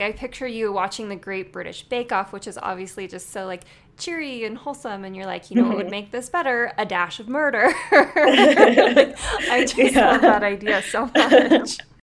I 0.00 0.10
picture 0.10 0.48
you 0.48 0.72
watching 0.72 1.08
the 1.08 1.14
Great 1.14 1.52
British 1.52 1.84
Bake 1.84 2.10
Off, 2.10 2.32
which 2.32 2.48
is 2.48 2.58
obviously 2.60 3.06
just 3.06 3.30
so 3.30 3.46
like 3.46 3.62
cheery 3.96 4.44
and 4.44 4.58
wholesome, 4.58 5.04
and 5.04 5.14
you're 5.14 5.24
like, 5.24 5.52
you 5.52 5.56
know, 5.56 5.68
what 5.68 5.76
would 5.76 5.86
mm-hmm. 5.86 5.92
make 5.92 6.10
this 6.10 6.28
better? 6.28 6.72
A 6.78 6.84
dash 6.84 7.20
of 7.20 7.28
murder. 7.28 7.72
like, 7.92 9.16
I 9.48 9.64
just 9.64 9.94
yeah. 9.94 10.10
love 10.10 10.22
that 10.22 10.42
idea 10.42 10.82
so 10.82 11.08
much. 11.14 11.78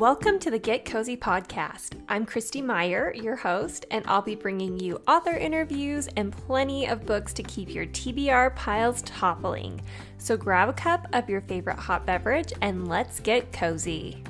Welcome 0.00 0.38
to 0.38 0.50
the 0.50 0.58
Get 0.58 0.86
Cozy 0.86 1.16
podcast. 1.16 2.00
I'm 2.08 2.24
Krysti 2.24 2.64
Meyer, 2.64 3.12
your 3.14 3.36
host, 3.36 3.84
and 3.90 4.02
I'll 4.08 4.22
be 4.22 4.34
bringing 4.34 4.80
you 4.80 4.98
author 5.06 5.36
interviews 5.36 6.08
and 6.16 6.32
plenty 6.32 6.88
of 6.88 7.04
books 7.04 7.34
to 7.34 7.42
keep 7.42 7.74
your 7.74 7.84
TBR 7.84 8.56
piles 8.56 9.02
toppling. 9.02 9.82
So 10.16 10.38
grab 10.38 10.70
a 10.70 10.72
cup 10.72 11.06
of 11.12 11.28
your 11.28 11.42
favorite 11.42 11.78
hot 11.78 12.06
beverage 12.06 12.54
and 12.62 12.88
let's 12.88 13.20
get 13.20 13.52
cozy. 13.52 14.24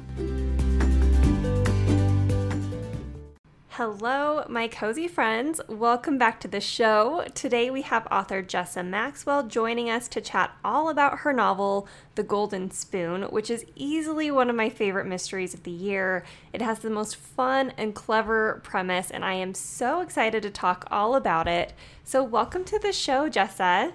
Hello, 3.83 4.45
my 4.47 4.69
cozy 4.69 5.09
friends. 5.09 5.59
Welcome 5.67 6.19
back 6.19 6.39
to 6.41 6.49
the 6.49 6.61
show. 6.61 7.25
Today 7.35 7.71
we 7.71 7.81
have 7.81 8.07
author 8.11 8.43
Jessa 8.43 8.87
Maxwell 8.87 9.45
joining 9.45 9.89
us 9.89 10.07
to 10.09 10.21
chat 10.21 10.55
all 10.63 10.91
about 10.91 11.21
her 11.21 11.33
novel, 11.33 11.89
The 12.15 12.23
Golden 12.23 12.71
Spoon, 12.71 13.23
which 13.23 13.49
is 13.49 13.65
easily 13.75 14.31
one 14.31 14.51
of 14.51 14.57
my 14.57 14.69
favorite 14.69 15.07
mysteries 15.07 15.55
of 15.55 15.63
the 15.63 15.71
year. 15.71 16.27
It 16.53 16.61
has 16.61 16.81
the 16.81 16.91
most 16.91 17.17
fun 17.17 17.73
and 17.79 17.95
clever 17.95 18.61
premise, 18.63 19.11
and 19.11 19.25
I 19.25 19.33
am 19.33 19.55
so 19.55 20.03
excited 20.03 20.43
to 20.43 20.51
talk 20.51 20.87
all 20.91 21.15
about 21.15 21.49
it. 21.49 21.73
So, 22.05 22.23
welcome 22.23 22.65
to 22.65 22.79
the 22.79 22.93
show, 22.93 23.31
Jessa. 23.31 23.95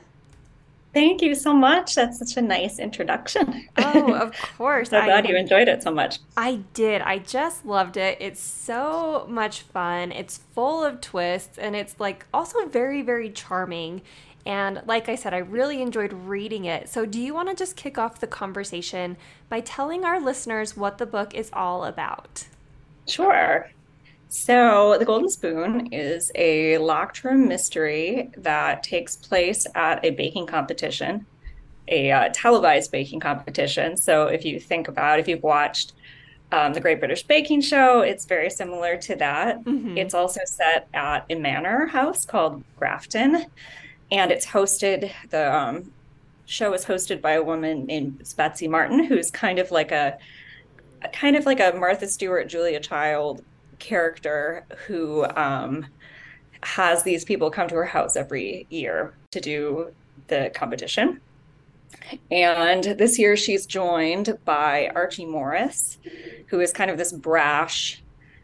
Thank 0.96 1.22
you 1.22 1.36
so 1.36 1.54
much. 1.54 1.94
That's 1.94 2.20
such 2.20 2.38
a 2.38 2.42
nice 2.42 2.80
introduction. 2.80 3.68
Oh, 3.78 4.14
of 4.14 4.32
course. 4.58 4.92
so 4.92 5.04
glad 5.04 5.26
I, 5.26 5.28
you 5.28 5.36
enjoyed 5.36 5.68
it 5.68 5.84
so 5.84 5.92
much. 5.92 6.20
I 6.38 6.62
did. 6.74 7.02
I 7.02 7.18
just 7.18 7.66
loved 7.66 7.98
it. 7.98 8.18
It's 8.22 8.40
so 8.40 9.28
much 9.30 9.64
fun. 9.64 10.14
It's 10.14 10.38
full 10.38 10.86
of 10.86 11.02
twists 11.02 11.58
and 11.58 11.76
it's 11.76 12.00
like 12.00 12.26
also 12.34 12.66
very, 12.68 13.02
very 13.02 13.30
charming. 13.30 14.04
And 14.46 14.84
like 14.86 15.10
I 15.10 15.16
said, 15.16 15.34
I 15.34 15.40
really 15.40 15.82
enjoyed 15.82 16.14
reading 16.14 16.64
it. 16.64 16.88
So, 16.88 17.06
do 17.06 17.20
you 17.20 17.34
want 17.34 17.50
to 17.50 17.56
just 17.56 17.76
kick 17.76 17.98
off 17.98 18.22
the 18.22 18.28
conversation 18.28 19.18
by 19.50 19.60
telling 19.60 20.06
our 20.06 20.22
listeners 20.22 20.78
what 20.78 20.98
the 20.98 21.06
book 21.06 21.34
is 21.34 21.50
all 21.52 21.84
about? 21.84 22.46
Sure. 23.06 23.70
So, 24.28 24.98
The 24.98 25.06
Golden 25.06 25.30
Spoon 25.30 25.94
is 25.94 26.32
a 26.36 26.78
locked 26.80 27.24
room 27.24 27.48
mystery 27.48 28.32
that 28.38 28.84
takes 28.84 29.16
place 29.16 29.66
at 29.76 30.04
a 30.04 30.12
baking 30.12 30.48
competition, 30.48 31.26
a 31.88 32.12
uh, 32.12 32.30
televised 32.34 32.92
baking 32.92 33.20
competition. 33.20 33.96
So, 33.96 34.28
if 34.28 34.44
you 34.44 34.60
think 34.60 34.88
about 34.88 35.20
if 35.20 35.28
you've 35.28 35.44
watched 35.44 35.94
um, 36.52 36.74
the 36.74 36.80
Great 36.80 37.00
British 37.00 37.24
Baking 37.24 37.62
Show, 37.62 38.02
it's 38.02 38.26
very 38.26 38.50
similar 38.50 38.98
to 38.98 39.16
that. 39.16 39.64
Mm-hmm. 39.64 39.98
It's 39.98 40.14
also 40.14 40.42
set 40.46 40.88
at 40.94 41.26
a 41.30 41.36
manor 41.36 41.86
house 41.86 42.26
called 42.26 42.64
Grafton, 42.78 43.46
and 44.12 44.32
it's 44.32 44.46
hosted. 44.46 45.12
The 45.30 45.54
um, 45.56 45.92
show 46.46 46.74
is 46.74 46.86
hosted 46.86 47.22
by 47.22 47.34
a 47.34 47.44
woman 47.44 47.86
named 47.86 48.24
Betsy 48.38 48.68
Martin, 48.68 49.04
who's 49.04 49.32
kind 49.32 49.60
of 49.60 49.72
like 49.72 49.92
a 49.92 50.18
kind 51.14 51.36
of 51.36 51.46
like 51.46 51.60
a 51.60 51.74
Martha 51.78 52.08
Stewart, 52.08 52.48
Julia 52.48 52.80
Child 52.80 53.44
character 53.80 54.66
who 54.88 55.26
um, 55.36 55.86
has 56.62 57.04
these 57.04 57.24
people 57.26 57.50
come 57.52 57.68
to 57.68 57.76
her 57.76 57.86
house 57.86 58.16
every 58.16 58.66
year 58.70 59.14
to 59.32 59.40
do 59.40 59.92
the 60.28 60.52
competition. 60.54 61.22
And 62.32 62.84
this 62.84 63.18
year 63.18 63.36
she's 63.36 63.66
joined 63.66 64.38
by 64.46 64.92
Archie 64.96 65.26
Morris, 65.26 65.98
who 66.48 66.60
is 66.60 66.72
kind 66.72 66.92
of 66.92 66.98
this 66.98 67.12
brash, 67.12 68.02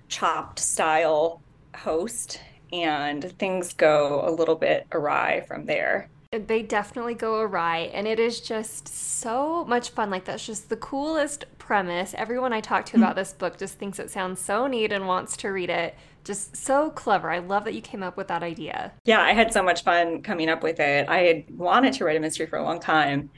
chopped 0.08 0.59
style 0.59 1.41
host. 1.75 2.40
And 2.72 3.38
things 3.38 3.74
go 3.74 4.24
a 4.25 4.31
little 4.31 4.56
bit 4.56 4.88
awry 4.94 5.41
from 5.47 5.66
there 5.66 6.09
they 6.31 6.62
definitely 6.62 7.14
go 7.14 7.42
awry 7.42 7.92
and 7.94 8.08
it 8.08 8.18
is 8.18 8.40
just 8.40 8.88
so 8.88 9.66
much 9.66 9.90
fun. 9.90 10.09
Like 10.09 10.24
that's 10.24 10.46
just 10.46 10.69
the 10.69 10.78
coolest 10.78 11.44
premise. 11.58 12.14
Everyone 12.18 12.53
i 12.53 12.62
talk 12.62 12.86
to 12.86 12.94
mm-hmm. 12.94 13.03
about 13.03 13.16
this 13.18 13.34
book 13.34 13.58
just 13.58 13.78
thinks 13.78 14.00
it 14.00 14.09
sounds 14.09 14.40
so 14.40 14.66
neat 14.66 14.94
and 14.94 15.08
wants 15.08 15.36
to 15.38 15.50
read 15.50 15.70
it. 15.70 15.96
Just 16.24 16.56
so 16.56 16.90
clever. 16.91 17.30
I 17.30 17.40
love 17.40 17.66
that 17.66 17.74
you 17.74 17.81
came 17.81 18.02
up 18.02 18.16
with 18.16 18.30
that 18.30 18.44
idea. 18.44 18.94
Yeah 19.03 19.22
i 19.22 19.34
had 19.34 19.52
so 19.52 19.62
much 19.62 19.84
fun 19.84 20.22
coming 20.22 20.47
up 20.47 20.64
with 20.64 20.80
it. 20.80 21.09
I 21.09 21.20
had 21.20 21.58
wanted 21.58 21.94
to 21.96 22.06
write 22.06 22.16
a 22.16 22.22
mystery 22.22 22.46
for 22.46 22.58
a 22.58 22.64
long 22.64 22.80
time 22.80 23.30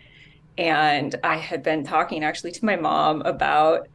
and 0.55 1.15
i 1.23 1.35
had 1.35 1.63
been 1.63 1.83
talking 1.83 2.23
actually 2.23 2.51
to 2.51 2.63
my 2.63 2.75
mom 2.75 3.23
about 3.23 3.87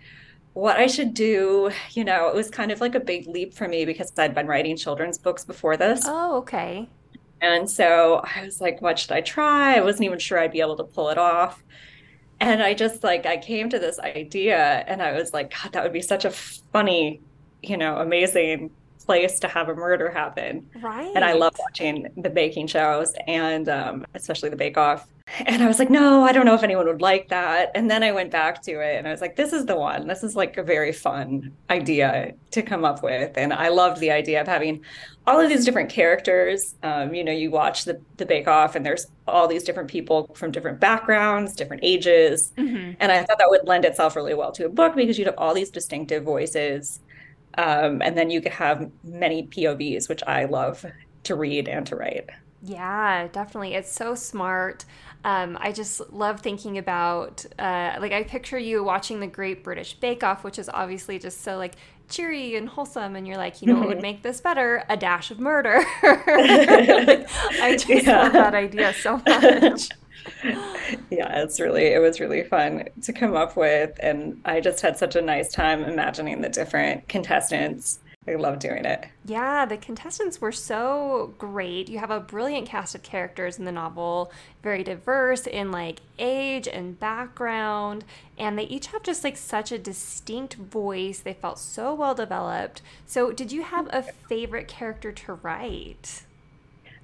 what 0.55 0.77
I 0.77 0.89
should 0.89 1.15
do. 1.15 1.71
You 1.93 2.03
know, 2.03 2.29
it 2.29 2.35
was 2.35 2.51
kind 2.51 2.73
of 2.73 2.81
like 2.81 2.97
a 2.97 3.01
big 3.01 3.29
leap 3.29 3.55
for 3.55 3.69
me 3.69 3.85
because 3.85 4.13
I'd 4.19 4.35
been 4.35 4.49
writing 4.49 4.77
children's 4.77 5.17
books 5.17 5.45
before 5.45 5.77
this. 5.77 6.03
Oh, 6.05 6.39
okay. 6.39 6.89
And 7.41 7.71
so 7.71 8.23
I 8.25 8.43
was 8.45 8.61
like, 8.61 8.83
what 8.83 8.99
should 8.99 9.13
I 9.13 9.21
try? 9.21 9.77
I 9.77 9.81
wasn't 9.81 10.05
even 10.05 10.19
sure 10.19 10.39
I'd 10.39 10.53
be 10.53 10.61
able 10.61 10.77
to 10.77 10.85
pull 10.85 11.09
it 11.11 11.19
off. 11.19 11.63
And 12.41 12.63
I 12.63 12.75
just 12.75 13.03
like, 13.03 13.27
I 13.27 13.37
came 13.37 13.69
to 13.71 13.79
this 13.79 13.99
idea 13.99 14.85
and 14.87 15.03
I 15.03 15.13
was 15.13 15.33
like, 15.33 15.53
God, 15.53 15.73
that 15.73 15.83
would 15.83 15.93
be 15.93 16.03
such 16.03 16.25
a 16.25 16.31
funny, 16.31 17.21
you 17.63 17.77
know, 17.77 17.97
amazing 17.99 18.71
place 19.09 19.41
to 19.41 19.49
have 19.49 19.71
a 19.71 19.75
murder 19.75 20.11
happen. 20.11 20.69
Right. 20.83 21.11
And 21.15 21.25
I 21.25 21.33
love 21.33 21.55
watching 21.59 22.09
the 22.19 22.29
baking 22.29 22.67
shows 22.67 23.15
and 23.27 23.67
um, 23.67 24.05
especially 24.15 24.51
the 24.51 24.57
Bake 24.57 24.77
Off. 24.77 25.09
And 25.47 25.63
I 25.63 25.67
was 25.67 25.79
like, 25.79 25.89
no, 25.89 26.25
I 26.25 26.33
don't 26.33 26.45
know 26.45 26.55
if 26.55 26.63
anyone 26.63 26.87
would 26.87 27.01
like 27.01 27.29
that. 27.29 27.71
And 27.75 27.91
then 27.91 28.03
I 28.03 28.13
went 28.13 28.31
back 28.31 28.61
to 28.63 28.81
it 28.81 28.97
and 28.97 29.09
I 29.09 29.11
was 29.11 29.23
like, 29.23 29.37
this 29.37 29.55
is 29.55 29.65
the 29.65 29.77
one. 29.77 30.07
This 30.07 30.23
is 30.23 30.37
like 30.37 30.59
a 30.59 30.63
very 30.63 30.93
fun 30.93 31.55
idea 31.71 32.35
to 32.51 32.63
come 32.63 32.85
up 32.85 33.03
with. 33.03 33.33
And 33.37 33.53
I 33.55 33.69
loved 33.69 33.99
the 34.01 34.11
idea 34.11 34.43
of 34.43 34.47
having 34.47 34.83
all 35.27 35.41
of 35.41 35.49
these 35.49 35.65
different 35.65 35.91
characters. 35.91 36.75
Um, 36.83 37.15
you 37.15 37.25
know, 37.25 37.33
you 37.33 37.51
watch 37.51 37.85
the, 37.85 38.01
the 38.19 38.27
Bake 38.27 38.49
Off 38.49 38.75
and 38.75 38.85
there's 38.85 39.07
all 39.27 39.49
these 39.49 39.65
different 39.65 39.91
people 39.91 40.31
from 40.35 40.51
different 40.51 40.81
backgrounds, 40.81 41.55
different 41.55 41.83
ages. 41.83 42.53
Mm-hmm. 42.59 42.93
And 43.01 43.13
I 43.13 43.23
thought 43.25 43.39
that 43.39 43.49
would 43.49 43.67
lend 43.67 43.87
itself 43.87 44.17
really 44.17 44.35
well 44.35 44.53
to 44.53 44.67
a 44.67 44.71
book 44.71 44.97
because 44.97 45.19
you'd 45.19 45.29
have 45.29 45.39
all 45.39 45.55
these 45.55 45.71
distinctive 45.71 46.25
voices. 46.25 47.01
Um, 47.59 48.01
and 48.03 48.17
then 48.17 48.31
you 48.31 48.41
could 48.41 48.53
have 48.53 48.91
many 49.05 49.47
POVs, 49.49 50.09
which 50.09 50.23
I 50.27 50.47
love 50.47 50.87
to 51.25 51.37
read 51.37 51.69
and 51.69 51.87
to 51.89 51.97
write. 51.97 52.31
Yeah, 52.61 53.29
definitely. 53.29 53.75
It's 53.75 53.93
so 53.93 54.15
smart. 54.15 54.85
Um, 55.25 55.59
I 55.61 55.73
just 55.73 56.01
love 56.13 56.41
thinking 56.41 56.79
about, 56.79 57.45
uh, 57.59 57.97
like, 58.01 58.13
I 58.13 58.25
picture 58.25 58.59
you 58.59 58.83
watching 58.83 59.21
the 59.21 59.27
Great 59.29 59.63
British 59.63 59.95
Bake 59.95 60.25
Off, 60.25 60.43
which 60.45 60.59
is 60.59 60.69
obviously 60.73 61.19
just 61.19 61.43
so, 61.43 61.57
like, 61.57 61.75
cheery 62.09 62.57
and 62.57 62.69
wholesome. 62.69 63.17
And 63.17 63.27
you're 63.29 63.37
like, 63.37 63.63
you 63.63 63.69
know, 63.69 63.77
what 63.77 63.89
would 63.89 64.01
make 64.03 64.23
this 64.23 64.41
better? 64.41 64.85
A 64.89 64.97
dash 64.97 65.31
of 65.31 65.39
murder. 65.39 65.85
like, 66.03 67.29
I 67.61 67.77
just 67.79 68.07
yeah. 68.07 68.23
love 68.23 68.33
that 68.33 68.55
idea 68.55 68.93
so 68.95 69.23
much. 69.27 69.91
Yeah, 71.11 71.41
it's 71.43 71.61
really, 71.61 71.87
it 71.87 72.01
was 72.01 72.21
really 72.21 72.45
fun 72.45 72.89
to 73.03 73.13
come 73.13 73.35
up 73.35 73.57
with. 73.57 73.99
And 74.01 74.41
I 74.45 74.61
just 74.61 74.81
had 74.81 74.97
such 74.97 75.17
a 75.17 75.23
nice 75.23 75.53
time 75.53 75.85
imagining 75.85 76.41
the 76.41 76.49
different 76.49 77.09
contestants 77.09 78.01
I 78.29 78.35
love 78.35 78.59
doing 78.59 78.85
it. 78.85 79.07
Yeah, 79.25 79.65
the 79.65 79.77
contestants 79.77 80.41
were 80.41 80.53
so 80.53 81.35
great. 81.39 81.89
You 81.89 81.99
have 81.99 82.11
a 82.11 82.21
brilliant 82.21 82.69
cast 82.69 82.95
of 82.95 83.03
characters 83.03 83.59
in 83.59 83.65
the 83.65 83.73
novel, 83.73 84.31
very 84.63 84.85
diverse 84.85 85.47
in 85.47 85.73
like 85.73 86.01
age 86.19 86.69
and 86.69 86.99
background, 87.01 88.05
and 88.37 88.59
they 88.59 88.65
each 88.65 88.89
have 88.89 89.03
just 89.03 89.25
like 89.25 89.37
such 89.37 89.73
a 89.73 89.79
distinct 89.79 90.55
voice. 90.55 91.21
They 91.21 91.33
felt 91.33 91.59
so 91.59 91.95
well 91.95 92.15
developed. 92.15 92.83
So, 93.07 93.33
did 93.33 93.51
you 93.51 93.63
have 93.63 93.89
a 93.91 94.03
favorite 94.03 94.69
character 94.69 95.11
to 95.11 95.35
write? 95.35 96.25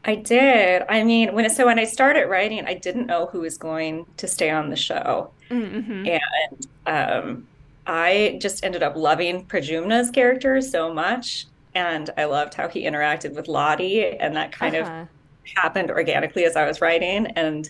I 0.04 0.16
did. 0.16 0.82
I 0.88 1.02
mean, 1.02 1.34
when 1.34 1.48
so 1.50 1.66
when 1.66 1.78
I 1.78 1.84
started 1.84 2.26
writing, 2.26 2.64
I 2.66 2.74
didn't 2.74 3.06
know 3.06 3.26
who 3.26 3.40
was 3.40 3.56
going 3.56 4.06
to 4.18 4.28
stay 4.28 4.50
on 4.50 4.70
the 4.70 4.76
show, 4.76 5.30
mm-hmm. 5.50 6.06
and 6.06 6.66
um, 6.86 7.46
I 7.86 8.38
just 8.40 8.64
ended 8.64 8.82
up 8.82 8.96
loving 8.96 9.44
Pradyumna's 9.46 10.10
character 10.10 10.60
so 10.60 10.92
much. 10.92 11.46
And 11.74 12.10
I 12.16 12.24
loved 12.24 12.54
how 12.54 12.68
he 12.68 12.84
interacted 12.84 13.34
with 13.34 13.48
Lottie. 13.48 14.04
And 14.04 14.36
that 14.36 14.52
kind 14.52 14.76
uh-huh. 14.76 15.02
of 15.02 15.08
happened 15.56 15.90
organically 15.90 16.44
as 16.44 16.56
I 16.56 16.66
was 16.66 16.80
writing. 16.80 17.26
And 17.28 17.68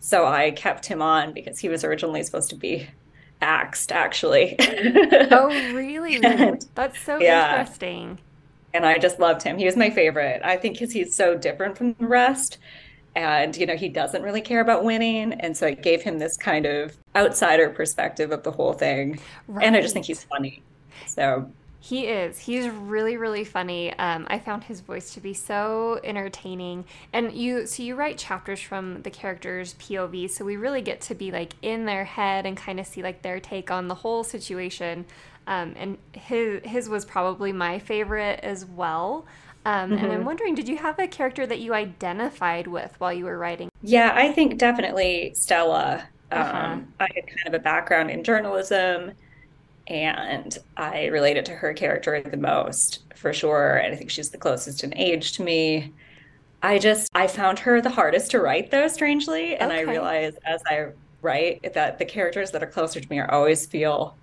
so 0.00 0.26
I 0.26 0.50
kept 0.52 0.86
him 0.86 1.02
on 1.02 1.32
because 1.32 1.58
he 1.58 1.68
was 1.68 1.84
originally 1.84 2.22
supposed 2.22 2.50
to 2.50 2.56
be 2.56 2.88
axed 3.40 3.92
actually. 3.92 4.56
oh, 5.30 5.48
really? 5.74 6.16
And, 6.24 6.66
That's 6.74 6.98
so 7.00 7.18
yeah. 7.20 7.60
interesting. 7.60 8.18
And 8.74 8.84
I 8.84 8.98
just 8.98 9.18
loved 9.18 9.42
him. 9.42 9.56
He 9.56 9.64
was 9.64 9.76
my 9.76 9.88
favorite. 9.88 10.42
I 10.44 10.56
think 10.56 10.74
because 10.74 10.92
he's 10.92 11.14
so 11.16 11.36
different 11.38 11.78
from 11.78 11.94
the 11.94 12.06
rest. 12.06 12.58
And, 13.16 13.56
you 13.56 13.64
know, 13.64 13.76
he 13.76 13.88
doesn't 13.88 14.22
really 14.22 14.40
care 14.40 14.60
about 14.60 14.84
winning. 14.84 15.32
And 15.34 15.56
so 15.56 15.68
it 15.68 15.82
gave 15.82 16.02
him 16.02 16.18
this 16.18 16.36
kind 16.36 16.66
of 16.66 16.96
outsider 17.14 17.70
perspective 17.70 18.32
of 18.32 18.42
the 18.42 18.50
whole 18.50 18.72
thing. 18.72 19.20
And 19.62 19.76
I 19.76 19.80
just 19.80 19.94
think 19.94 20.06
he's 20.06 20.24
funny. 20.24 20.62
So, 21.06 21.48
He 21.78 22.06
is. 22.06 22.38
He's 22.38 22.66
really, 22.66 23.18
really 23.18 23.44
funny. 23.44 23.92
Um, 23.98 24.26
I 24.30 24.38
found 24.38 24.64
his 24.64 24.80
voice 24.80 25.12
to 25.14 25.20
be 25.20 25.34
so 25.34 26.00
entertaining. 26.02 26.86
And 27.12 27.30
you, 27.32 27.66
so 27.66 27.82
you 27.82 27.94
write 27.94 28.16
chapters 28.16 28.60
from 28.60 29.02
the 29.02 29.10
characters' 29.10 29.74
POV, 29.74 30.30
so 30.30 30.46
we 30.46 30.56
really 30.56 30.80
get 30.80 31.02
to 31.02 31.14
be 31.14 31.30
like 31.30 31.52
in 31.60 31.84
their 31.84 32.04
head 32.04 32.46
and 32.46 32.56
kind 32.56 32.80
of 32.80 32.86
see 32.86 33.02
like 33.02 33.20
their 33.20 33.38
take 33.38 33.70
on 33.70 33.88
the 33.88 33.94
whole 33.96 34.24
situation. 34.24 35.04
Um, 35.46 35.74
and 35.76 35.98
his 36.12 36.62
his 36.64 36.88
was 36.88 37.04
probably 37.04 37.52
my 37.52 37.78
favorite 37.78 38.40
as 38.42 38.64
well. 38.64 39.26
Um, 39.66 39.94
and 39.96 40.12
I'm 40.12 40.24
wondering, 40.24 40.54
did 40.54 40.68
you 40.68 40.78
have 40.78 40.98
a 40.98 41.08
character 41.08 41.46
that 41.46 41.60
you 41.60 41.74
identified 41.74 42.66
with 42.66 42.94
while 42.98 43.12
you 43.12 43.24
were 43.24 43.38
writing? 43.38 43.68
yeah, 43.82 44.12
I 44.14 44.32
think 44.32 44.58
definitely 44.58 45.34
Stella. 45.34 46.08
Uh-huh. 46.34 46.78
Um, 46.78 46.94
I 46.98 47.08
had 47.14 47.24
kind 47.28 47.54
of 47.54 47.54
a 47.54 47.62
background 47.62 48.10
in 48.10 48.24
journalism 48.24 49.12
and 49.88 50.56
I 50.76 51.06
related 51.06 51.46
to 51.46 51.52
her 51.56 51.74
character 51.74 52.22
the 52.22 52.36
most 52.38 53.04
for 53.16 53.32
sure. 53.32 53.76
And 53.78 53.94
I 53.94 53.96
think 53.98 54.10
she's 54.10 54.30
the 54.30 54.38
closest 54.38 54.84
in 54.84 54.96
age 54.96 55.34
to 55.34 55.44
me. 55.44 55.94
I 56.62 56.78
just 56.78 57.10
I 57.14 57.28
found 57.28 57.60
her 57.60 57.80
the 57.82 57.90
hardest 57.90 58.32
to 58.32 58.40
write 58.40 58.70
though, 58.70 58.88
strangely, 58.88 59.56
and 59.56 59.72
I 59.72 59.80
Okay. 59.80 59.82
realize 59.82 60.34
as 60.46 60.62
I 60.68 60.88
write 61.22 61.74
that 61.74 61.98
the 61.98 62.06
characters 62.06 62.52
that 62.52 62.62
are 62.62 62.68
closer 62.70 63.00
to 63.00 63.08
me 63.10 63.18
are 63.20 63.30
always 63.30 63.66
feel 63.66 64.18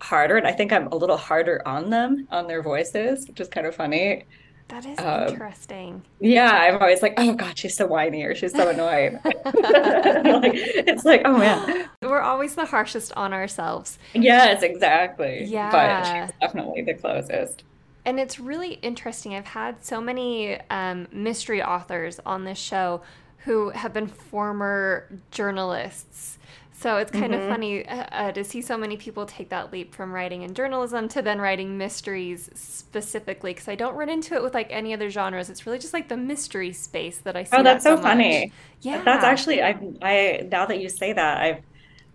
harder, 0.00 0.36
and 0.36 0.46
I 0.46 0.52
think 0.52 0.72
I'm 0.72 0.86
a 0.88 0.96
little 0.96 1.16
harder 1.16 1.62
on 1.66 1.90
them, 1.90 2.26
on 2.30 2.46
their 2.46 2.62
voices, 2.62 3.26
which 3.28 3.40
is 3.40 3.48
kind 3.48 3.66
of 3.66 3.74
funny. 3.74 4.24
That 4.68 4.86
is 4.86 4.98
Um, 5.00 5.28
interesting. 5.28 6.02
yeah, 6.20 6.50
I'm 6.52 6.76
always 6.80 7.02
like, 7.02 7.14
oh 7.16 7.34
God, 7.34 7.58
she's 7.58 7.76
so 7.76 7.86
whiny 7.88 8.22
or 8.22 8.34
she's 8.36 8.52
so 8.52 8.68
annoying. 8.68 9.18
Like, 9.24 10.52
it's 10.54 11.04
like, 11.04 11.22
oh 11.24 11.36
man. 11.38 11.88
We're 12.02 12.20
always 12.20 12.54
the 12.54 12.66
harshest 12.66 13.12
on 13.16 13.32
ourselves. 13.32 13.98
Yes, 14.14 14.62
exactly. 14.62 15.40
But 15.40 15.48
Yeah. 15.48 16.26
she's 16.26 16.34
definitely 16.40 16.82
the 16.82 16.94
closest. 16.94 17.64
And 18.04 18.18
it's 18.20 18.38
really 18.40 18.74
interesting. 18.74 19.34
I've 19.34 19.46
had 19.46 19.84
so 19.84 20.00
many 20.00 20.58
um, 20.70 21.08
mystery 21.12 21.62
authors 21.62 22.20
on 22.24 22.44
this 22.44 22.58
show 22.58 23.02
who 23.38 23.70
have 23.70 23.92
been 23.92 24.06
former 24.06 25.06
journalists. 25.30 26.38
So 26.80 26.96
it's 26.96 27.10
kind 27.10 27.34
of 27.34 27.42
funny 27.42 27.86
uh, 27.86 28.06
uh, 28.10 28.32
to 28.32 28.42
see 28.42 28.62
so 28.62 28.78
many 28.78 28.96
people 28.96 29.26
take 29.26 29.50
that 29.50 29.70
leap 29.70 29.94
from 29.94 30.12
writing 30.12 30.40
in 30.42 30.54
journalism 30.54 31.08
to 31.08 31.20
then 31.20 31.38
writing 31.38 31.76
mysteries 31.76 32.48
specifically. 32.54 33.52
Because 33.52 33.68
I 33.68 33.74
don't 33.74 33.94
run 33.96 34.08
into 34.08 34.34
it 34.34 34.42
with 34.42 34.54
like 34.54 34.68
any 34.70 34.94
other 34.94 35.10
genres. 35.10 35.50
It's 35.50 35.66
really 35.66 35.78
just 35.78 35.92
like 35.92 36.08
the 36.08 36.16
mystery 36.16 36.72
space 36.72 37.20
that 37.20 37.36
I 37.36 37.44
see 37.44 37.60
Oh, 37.60 37.62
that 37.62 37.82
that's 37.82 37.84
so 37.84 37.96
much. 37.96 38.00
funny. 38.00 38.52
Yeah, 38.80 39.02
That's 39.04 39.24
actually 39.24 39.62
I 39.62 39.80
I 40.02 40.48
now 40.50 40.66
that 40.66 40.80
you 40.80 40.88
say 40.88 41.12
that, 41.12 41.38
I've 41.40 41.64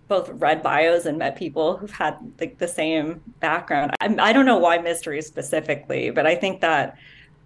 both 0.08 0.30
read 0.30 0.64
bios 0.64 1.06
and 1.06 1.18
met 1.20 1.38
people 1.38 1.78
who've 1.78 1.92
had 1.92 2.18
like 2.40 2.58
the 2.60 2.68
same 2.68 3.24
background. 3.42 3.92
I, 4.02 4.16
I 4.20 4.34
don't 4.34 4.46
know 4.46 4.60
why 4.60 4.80
mystery 4.80 5.22
specifically, 5.22 6.12
but 6.12 6.28
I 6.28 6.36
think 6.36 6.62
that 6.62 6.96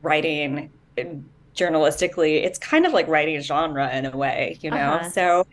writing 0.01 0.71
uh, 0.99 1.03
journalistically, 1.57 2.43
it's 2.45 2.59
kind 2.59 2.85
of 2.85 2.93
like 2.93 3.07
writing 3.07 3.37
a 3.37 3.41
genre 3.41 3.89
in 3.95 4.05
a 4.05 4.17
way, 4.17 4.59
you 4.61 4.71
know? 4.71 4.99
Uh-huh. 4.99 5.09
So, 5.11 5.45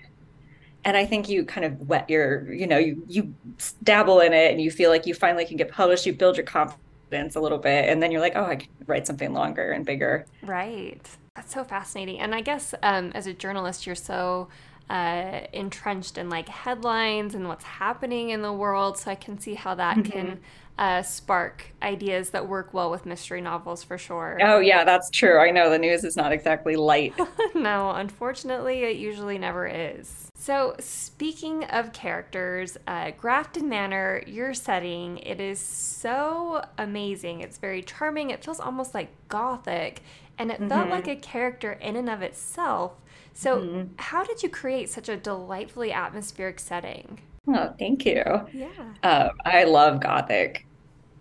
and 0.87 0.97
I 0.97 1.05
think 1.05 1.29
you 1.29 1.45
kind 1.45 1.65
of 1.65 1.89
wet 1.89 2.09
your, 2.09 2.51
you 2.53 2.67
know, 2.67 2.79
you 2.79 3.03
you 3.09 3.35
dabble 3.83 4.21
in 4.21 4.33
it 4.33 4.53
and 4.53 4.61
you 4.61 4.71
feel 4.71 4.89
like 4.89 5.05
you 5.05 5.15
finally 5.15 5.45
can 5.45 5.57
get 5.57 5.71
published, 5.71 6.07
you 6.07 6.13
build 6.13 6.37
your 6.37 6.47
confidence 6.47 7.35
a 7.35 7.41
little 7.41 7.59
bit, 7.59 7.89
and 7.89 8.01
then 8.01 8.13
you're 8.13 8.21
like, 8.21 8.35
oh, 8.37 8.45
I 8.45 8.55
can 8.55 8.69
write 8.87 9.05
something 9.05 9.33
longer 9.33 9.73
and 9.73 9.85
bigger. 9.85 10.25
Right. 10.43 11.05
That's 11.35 11.53
so 11.53 11.65
fascinating. 11.65 12.21
And 12.21 12.35
I 12.37 12.41
guess 12.41 12.73
um, 12.85 13.11
as 13.17 13.27
a 13.27 13.35
journalist, 13.35 13.85
you're 13.85 13.97
so 13.97 14.47
uh, 14.89 15.41
entrenched 15.53 16.19
in 16.19 16.31
like 16.31 16.49
headlines 16.49 17.35
and 17.35 17.49
what's 17.49 17.65
happening 17.65 18.31
in 18.31 18.43
the 18.43 18.53
world. 18.53 18.97
So 18.97 19.11
I 19.11 19.17
can 19.17 19.41
see 19.41 19.55
how 19.55 19.75
that 19.75 20.05
can 20.05 20.39
uh, 20.79 21.03
spark 21.03 21.65
ideas 21.83 22.31
that 22.31 22.47
work 22.47 22.73
well 22.73 22.93
with 22.93 23.07
mystery 23.07 23.41
novels 23.41 23.83
for 23.83 23.99
sure. 23.99 24.39
Oh 24.41 24.61
yeah, 24.61 24.85
that's 24.85 25.11
true. 25.11 25.41
I 25.41 25.51
know 25.51 25.69
the 25.69 25.79
news 25.79 26.05
is 26.05 26.15
not 26.15 26.31
exactly 26.31 26.77
light. 26.77 27.13
no, 27.57 27.91
unfortunately, 27.91 28.85
it 28.85 28.99
usually 28.99 29.37
never 29.37 29.67
is. 29.67 30.26
So, 30.47 30.77
speaking 30.79 31.65
of 31.65 31.93
characters, 31.93 32.79
uh, 32.87 33.11
Grafton 33.19 33.69
Manor, 33.69 34.23
your 34.29 34.55
setting, 34.55 35.19
it 35.19 35.41
is 35.41 35.59
so 35.59 36.63
amazing. 36.79 37.41
It's 37.41 37.59
very 37.59 37.83
charming. 37.83 38.31
It 38.31 38.45
feels 38.45 38.61
almost 38.61 38.95
like 38.95 39.09
gothic, 39.27 40.03
and 40.39 40.53
it 40.53 40.63
felt 40.69 40.89
like 40.89 41.09
a 41.09 41.17
character 41.17 41.73
in 41.73 41.97
and 41.97 42.09
of 42.09 42.23
itself. 42.23 42.93
So, 43.35 43.67
how 43.99 44.23
did 44.23 44.45
you 44.45 44.49
create 44.49 44.89
such 44.89 45.09
a 45.09 45.17
delightfully 45.17 45.91
atmospheric 45.91 46.61
setting? 46.61 47.19
Oh, 47.49 47.75
thank 47.77 48.07
you. 48.07 48.23
Yeah. 48.53 48.69
Um, 49.03 49.31
I 49.45 49.65
love 49.65 50.01
Gothic 50.01 50.65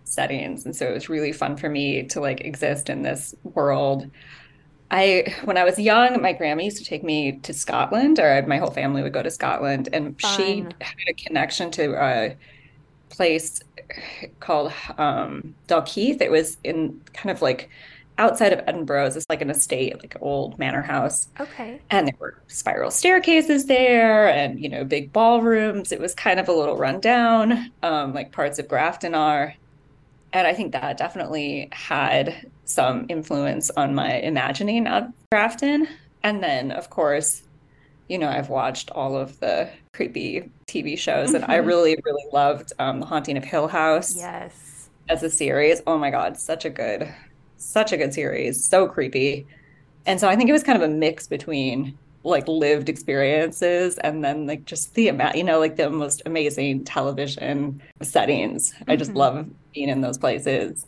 settings, 0.04 0.66
and 0.66 0.76
so 0.76 0.88
it 0.88 0.94
was 0.94 1.08
really 1.08 1.32
fun 1.32 1.56
for 1.56 1.68
me 1.68 2.04
to 2.04 2.20
like 2.20 2.42
exist 2.42 2.88
in 2.90 3.02
this 3.02 3.34
world. 3.42 4.08
I, 4.90 5.34
when 5.44 5.56
I 5.56 5.64
was 5.64 5.78
young, 5.78 6.22
my 6.22 6.32
grandma 6.32 6.62
used 6.62 6.78
to 6.78 6.84
take 6.84 7.02
me 7.02 7.38
to 7.42 7.52
Scotland, 7.52 8.18
or 8.18 8.44
my 8.46 8.58
whole 8.58 8.70
family 8.70 9.02
would 9.02 9.12
go 9.12 9.22
to 9.22 9.30
Scotland, 9.30 9.88
and 9.92 10.14
she 10.20 10.64
had 10.80 10.94
a 11.08 11.12
connection 11.14 11.70
to 11.72 11.94
a 12.00 12.36
place 13.08 13.60
called 14.40 14.72
um, 14.98 15.54
Dalkeith. 15.68 16.20
It 16.20 16.30
was 16.30 16.56
in 16.62 17.00
kind 17.12 17.30
of 17.30 17.42
like 17.42 17.70
outside 18.18 18.52
of 18.52 18.60
Edinburgh. 18.66 19.06
It's 19.06 19.26
like 19.28 19.42
an 19.42 19.50
estate, 19.50 20.00
like 20.00 20.14
an 20.14 20.20
old 20.22 20.58
manor 20.58 20.82
house. 20.82 21.28
Okay. 21.38 21.80
And 21.90 22.06
there 22.08 22.14
were 22.18 22.40
spiral 22.46 22.90
staircases 22.90 23.66
there 23.66 24.28
and, 24.28 24.60
you 24.60 24.68
know, 24.68 24.84
big 24.84 25.12
ballrooms. 25.12 25.92
It 25.92 26.00
was 26.00 26.14
kind 26.14 26.40
of 26.40 26.48
a 26.48 26.52
little 26.52 26.76
run 26.76 27.00
down, 27.00 27.70
um, 27.82 28.14
like 28.14 28.32
parts 28.32 28.58
of 28.58 28.68
Grafton 28.68 29.14
are. 29.14 29.54
And 30.36 30.46
I 30.46 30.52
think 30.52 30.72
that 30.72 30.98
definitely 30.98 31.70
had 31.72 32.50
some 32.66 33.06
influence 33.08 33.70
on 33.70 33.94
my 33.94 34.16
imagining 34.18 34.86
of 34.86 35.04
Grafton. 35.32 35.88
And 36.22 36.42
then, 36.42 36.72
of 36.72 36.90
course, 36.90 37.40
you 38.06 38.18
know, 38.18 38.28
I've 38.28 38.50
watched 38.50 38.90
all 38.90 39.16
of 39.16 39.40
the 39.40 39.70
creepy 39.94 40.52
TV 40.68 40.98
shows, 40.98 41.32
and 41.32 41.42
I 41.46 41.56
Mhm. 41.56 41.66
really, 41.66 41.96
really 42.04 42.24
loved 42.34 42.70
um, 42.78 43.00
The 43.00 43.06
Haunting 43.06 43.38
of 43.38 43.44
Hill 43.44 43.66
House 43.66 44.14
Yes. 44.14 44.90
as 45.08 45.22
a 45.22 45.30
series. 45.30 45.80
Oh 45.86 45.96
my 45.96 46.10
God, 46.10 46.36
such 46.36 46.66
a 46.66 46.70
good, 46.70 47.08
such 47.56 47.92
a 47.92 47.96
good 47.96 48.12
series. 48.12 48.68
So 48.68 48.88
creepy. 48.88 49.46
And 50.04 50.20
so 50.20 50.28
I 50.28 50.36
think 50.36 50.50
it 50.50 50.52
was 50.52 50.62
kind 50.62 50.76
of 50.82 50.86
a 50.88 50.92
mix 50.92 51.26
between 51.28 51.96
like 52.26 52.48
lived 52.48 52.88
experiences 52.88 53.98
and 53.98 54.24
then 54.24 54.46
like 54.46 54.64
just 54.66 54.94
the 54.94 55.08
amount, 55.08 55.36
you 55.36 55.44
know, 55.44 55.58
like 55.60 55.76
the 55.76 55.90
most 55.90 56.22
amazing 56.26 56.84
television 56.84 57.80
settings. 58.02 58.72
I 58.88 58.96
just 58.96 59.12
Mhm. 59.12 59.16
love 59.16 59.50
being 59.74 59.88
in 59.88 60.00
those 60.00 60.18
places. 60.18 60.84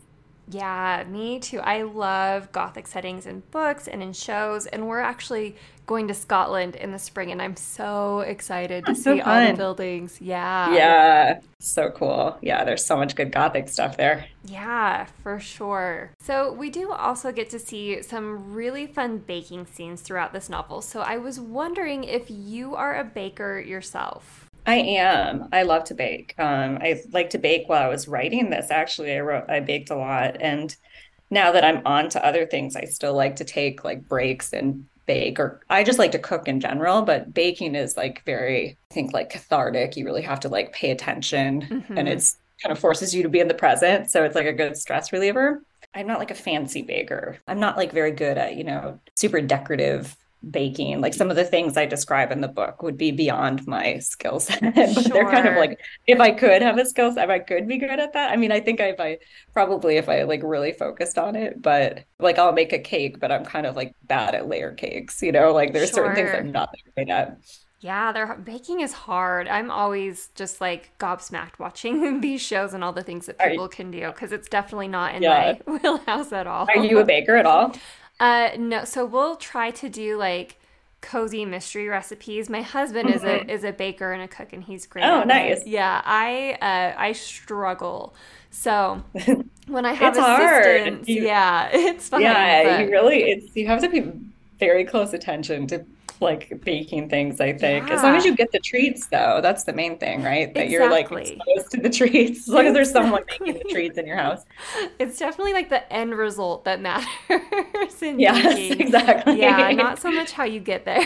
Yeah, 0.51 1.03
me 1.07 1.39
too. 1.39 1.59
I 1.59 1.83
love 1.83 2.51
gothic 2.51 2.87
settings 2.87 3.27
in 3.27 3.43
books 3.51 3.87
and 3.87 4.01
in 4.01 4.13
shows, 4.13 4.65
and 4.65 4.87
we're 4.87 4.99
actually 4.99 5.55
going 5.85 6.07
to 6.07 6.13
Scotland 6.13 6.75
in 6.75 6.91
the 6.91 6.99
spring, 6.99 7.31
and 7.31 7.41
I'm 7.41 7.55
so 7.55 8.21
excited 8.21 8.85
to 8.85 8.91
Oh, 8.91 8.95
so 8.95 9.15
see 9.15 9.21
all 9.21 9.47
the 9.47 9.53
buildings. 9.53 10.19
Yeah. 10.19 10.73
Yeah, 10.73 11.39
so 11.59 11.91
cool. 11.91 12.37
Yeah, 12.41 12.63
there's 12.63 12.83
so 12.83 12.97
much 12.97 13.15
good 13.15 13.31
Gothic 13.31 13.69
stuff 13.69 13.95
there. 13.97 14.25
Yeah, 14.43 15.05
for 15.21 15.39
sure. 15.39 16.11
So, 16.19 16.51
we 16.51 16.69
do 16.71 16.91
also 16.91 17.31
get 17.31 17.49
to 17.51 17.59
see 17.59 18.01
some 18.01 18.53
really 18.53 18.87
fun 18.87 19.19
baking 19.19 19.67
scenes 19.67 20.01
throughout 20.01 20.33
this 20.33 20.49
novel. 20.49 20.81
So, 20.81 21.01
I 21.01 21.17
was 21.17 21.39
wondering 21.39 22.03
if 22.03 22.25
you 22.29 22.75
are 22.75 22.99
a 22.99 23.03
baker 23.03 23.59
yourself. 23.59 24.48
I 24.69 24.75
am. 24.75 25.49
I 25.51 25.63
love 25.63 25.85
to 25.85 25.95
bake. 25.95 26.35
Um, 26.37 26.77
I 26.79 27.01
like 27.11 27.31
to 27.31 27.39
bake 27.39 27.67
while 27.67 27.81
I 27.81 27.87
was 27.87 28.07
writing 28.07 28.51
this. 28.51 28.69
Actually, 28.69 29.13
I 29.13 29.19
wrote, 29.21 29.49
I 29.49 29.61
baked 29.61 29.89
a 29.89 29.95
lot. 29.95 30.37
And 30.39 30.75
now 31.31 31.51
that 31.53 31.63
I'm 31.63 31.81
on 31.87 32.09
to 32.09 32.23
other 32.23 32.45
things, 32.45 32.75
I 32.75 32.85
still 32.85 33.15
like 33.15 33.37
to 33.37 33.43
take 33.45 33.83
like 33.83 34.07
breaks 34.07 34.53
and 34.53 34.85
bake, 35.07 35.39
or 35.39 35.61
I 35.71 35.83
just 35.83 35.97
like 35.97 36.11
to 36.11 36.19
cook 36.19 36.47
in 36.47 36.59
general. 36.59 37.01
But 37.01 37.33
baking 37.33 37.73
is 37.73 37.97
like 37.97 38.23
very, 38.25 38.77
I 38.91 38.93
think, 38.93 39.11
like 39.11 39.31
cathartic. 39.31 39.97
You 39.97 40.05
really 40.05 40.21
have 40.21 40.41
to 40.41 40.49
like 40.49 40.71
pay 40.71 40.91
attention, 40.91 41.67
and 41.95 42.07
Mhm. 42.07 42.11
it's 42.11 42.37
kind 42.61 42.71
of 42.71 42.77
forces 42.77 43.15
you 43.15 43.23
to 43.23 43.29
be 43.29 43.39
in 43.39 43.47
the 43.47 43.55
present. 43.55 44.11
So 44.11 44.23
it's 44.23 44.35
like 44.35 44.45
a 44.45 44.53
good 44.53 44.77
stress 44.77 45.11
reliever. 45.11 45.63
I'm 45.95 46.05
not 46.05 46.19
like 46.19 46.31
a 46.31 46.35
fancy 46.35 46.83
baker. 46.83 47.39
I'm 47.47 47.59
not 47.59 47.77
like 47.77 47.91
very 47.91 48.11
good 48.11 48.37
at, 48.37 48.55
you 48.55 48.63
know, 48.63 48.99
super 49.15 49.41
decorative 49.41 50.15
baking. 50.47 51.01
Like 51.01 51.13
some 51.13 51.29
of 51.29 51.35
the 51.35 51.43
things 51.45 51.77
I 51.77 51.85
describe 51.85 52.31
in 52.31 52.41
the 52.41 52.47
book 52.47 52.81
would 52.83 52.97
be 52.97 53.11
beyond 53.11 53.67
my 53.67 53.99
skill 53.99 54.39
set, 54.39 54.61
but 54.95 55.11
they're 55.11 55.29
kind 55.29 55.47
of 55.47 55.55
like 55.55 55.79
if 56.07 56.19
I 56.19 56.31
could 56.31 56.61
have 56.61 56.77
a 56.77 56.85
skill 56.85 57.11
set, 57.13 57.25
if 57.25 57.29
I 57.29 57.39
could 57.39 57.67
be 57.67 57.77
good 57.77 57.99
at 57.99 58.13
that. 58.13 58.31
I 58.31 58.35
mean, 58.37 58.51
I 58.51 58.59
think 58.59 58.79
if 58.79 58.99
I 58.99 59.19
probably 59.53 59.97
if 59.97 60.09
I 60.09 60.23
like 60.23 60.41
really 60.43 60.73
focused 60.73 61.17
on 61.17 61.35
it, 61.35 61.61
but 61.61 62.05
like 62.19 62.37
I'll 62.39 62.53
make 62.53 62.73
a 62.73 62.79
cake, 62.79 63.19
but 63.19 63.31
I'm 63.31 63.45
kind 63.45 63.65
of 63.65 63.75
like 63.75 63.95
bad 64.03 64.35
at 64.35 64.47
layer 64.47 64.73
cakes, 64.73 65.21
you 65.21 65.31
know, 65.31 65.53
like 65.53 65.73
there's 65.73 65.93
certain 65.93 66.13
things 66.15 66.33
I'm 66.33 66.51
not 66.51 66.71
that 66.71 66.93
great 66.95 67.09
at. 67.09 67.39
Yeah, 67.81 68.11
they're 68.11 68.35
baking 68.35 68.81
is 68.81 68.91
hard. 68.91 69.47
I'm 69.47 69.71
always 69.71 70.29
just 70.35 70.59
like 70.59 70.91
gobsmacked 70.99 71.59
watching 71.59 72.19
these 72.21 72.41
shows 72.41 72.73
and 72.73 72.83
all 72.83 72.91
the 72.93 73.03
things 73.03 73.25
that 73.27 73.39
people 73.39 73.69
can 73.69 73.89
do 73.89 74.07
because 74.07 74.31
it's 74.33 74.49
definitely 74.49 74.89
not 74.89 75.15
in 75.15 75.23
Yeah. 75.23 75.29
my 75.29 75.61
wheelhouse 75.65 76.33
at 76.33 76.45
all. 76.47 76.67
Are 76.67 76.77
you 76.77 76.99
a 76.99 77.05
baker 77.05 77.35
at 77.35 77.45
all? 77.45 77.75
Uh, 78.19 78.49
no. 78.57 78.83
So 78.85 79.05
we'll 79.05 79.35
try 79.35 79.71
to 79.71 79.89
do 79.89 80.17
like 80.17 80.57
cozy 81.01 81.45
mystery 81.45 81.87
recipes. 81.87 82.49
My 82.49 82.61
husband 82.61 83.09
is 83.09 83.23
a 83.23 83.49
is 83.49 83.63
a 83.63 83.71
baker 83.71 84.11
and 84.11 84.21
a 84.21 84.27
cook, 84.27 84.51
and 84.53 84.63
he's 84.63 84.85
great. 84.85 85.05
Oh, 85.05 85.19
at 85.19 85.23
it. 85.23 85.27
nice. 85.27 85.65
Yeah, 85.65 86.01
I 86.03 86.57
uh, 86.61 86.99
I 86.99 87.11
struggle. 87.13 88.13
So 88.51 89.01
when 89.67 89.85
I 89.85 89.93
have 89.93 90.13
It's 90.15 90.19
hard. 90.19 91.07
You- 91.07 91.23
yeah, 91.25 91.69
it's 91.73 92.09
fine. 92.09 92.21
Yeah, 92.21 92.63
but- 92.63 92.79
you 92.85 92.91
really 92.91 93.23
it's 93.31 93.55
you 93.55 93.67
have 93.67 93.81
to 93.81 93.89
be 93.89 94.11
very 94.59 94.83
close 94.83 95.13
attention 95.13 95.67
to 95.67 95.85
like 96.21 96.51
baking 96.65 97.09
things, 97.09 97.39
I 97.39 97.53
think. 97.53 97.91
As 97.91 98.03
long 98.03 98.15
as 98.15 98.25
you 98.25 98.35
get 98.35 98.51
the 98.51 98.59
treats 98.59 99.07
though, 99.07 99.39
that's 99.41 99.63
the 99.63 99.73
main 99.73 99.97
thing, 99.99 100.21
right? 100.23 100.53
That 100.55 100.69
you're 100.69 100.89
like 100.89 101.11
Exactly. 101.11 101.41
exposed 101.47 101.71
to 101.71 101.81
the 101.81 101.89
treats. 101.89 102.39
As 102.47 102.53
long 102.53 102.65
as 102.67 102.73
there's 102.73 102.91
someone 102.91 103.23
making 103.29 103.53
the 103.55 103.63
treats 103.69 103.97
in 103.97 104.05
your 104.07 104.17
house. 104.17 104.43
It's 104.99 105.17
definitely 105.17 105.53
like 105.53 105.69
the 105.69 105.91
end 105.91 106.15
result 106.15 106.65
that 106.65 106.81
matters 106.81 108.01
in 108.01 108.19
Yes, 108.19 108.69
baking. 108.69 108.81
exactly. 108.81 109.39
Yeah, 109.39 109.71
not 109.71 109.99
so 109.99 110.11
much 110.11 110.31
how 110.31 110.43
you 110.43 110.59
get 110.59 110.85
there. 110.85 111.05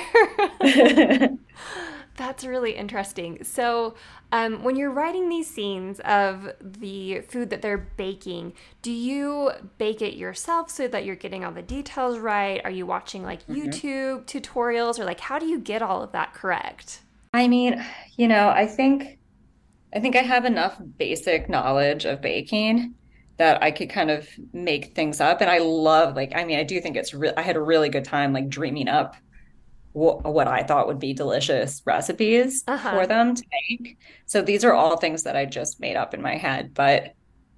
That's 2.15 2.43
really 2.45 2.73
interesting. 2.75 3.43
So, 3.43 3.95
um, 4.31 4.63
when 4.63 4.75
you're 4.75 4.91
writing 4.91 5.29
these 5.29 5.49
scenes 5.49 5.99
of 6.01 6.51
the 6.61 7.21
food 7.21 7.49
that 7.51 7.61
they're 7.61 7.89
baking, 7.97 8.53
do 8.83 8.91
you 8.91 9.51
bake 9.77 10.01
it 10.01 10.15
yourself 10.15 10.69
so 10.69 10.87
that 10.87 11.05
you're 11.05 11.15
getting 11.15 11.43
all 11.43 11.51
the 11.51 11.61
details 11.63 12.19
right? 12.19 12.61
Are 12.63 12.71
you 12.71 12.85
watching 12.85 13.23
like 13.23 13.45
Mm-hmm. 13.49 13.77
YouTube 13.77 14.25
tutorials 14.25 14.99
or 14.99 15.05
like 15.05 15.19
how 15.21 15.39
do 15.39 15.45
you 15.47 15.59
get 15.59 15.81
all 15.81 16.01
of 16.03 16.11
that 16.11 16.33
correct? 16.33 17.01
I 17.33 17.47
mean, 17.47 17.83
you 18.17 18.27
know, 18.27 18.49
I 18.49 18.67
think 18.67 19.19
I 19.95 19.99
think 20.01 20.15
I 20.15 20.21
have 20.23 20.45
enough 20.45 20.79
basic 20.99 21.49
knowledge 21.49 22.05
of 22.05 22.21
baking 22.21 22.95
that 23.37 23.63
I 23.63 23.71
could 23.71 23.89
kind 23.89 24.11
of 24.11 24.27
make 24.53 24.95
things 24.95 25.21
up. 25.21 25.41
And 25.41 25.49
I 25.49 25.59
love, 25.59 26.15
like, 26.15 26.33
I 26.35 26.45
mean, 26.45 26.59
I 26.59 26.63
do 26.63 26.81
think 26.81 26.97
it's 26.97 27.13
real. 27.13 27.33
I 27.37 27.43
had 27.43 27.57
a 27.57 27.61
really 27.61 27.89
good 27.89 28.05
time, 28.05 28.33
like, 28.33 28.49
dreaming 28.49 28.87
up 28.89 29.15
what 29.93 30.47
I 30.47 30.63
thought 30.63 30.87
would 30.87 30.99
be 30.99 31.13
delicious 31.13 31.81
recipes 31.85 32.63
Uh-huh. 32.67 32.91
for 32.91 33.07
them 33.07 33.35
to 33.35 33.43
make. 33.69 33.97
So 34.25 34.41
these 34.41 34.63
are 34.65 34.73
all 34.73 34.97
things 34.97 35.23
that 35.23 35.35
I 35.35 35.45
just 35.45 35.79
made 35.79 35.95
up 35.95 36.13
in 36.13 36.21
my 36.21 36.35
head, 36.35 36.73
but 36.73 37.13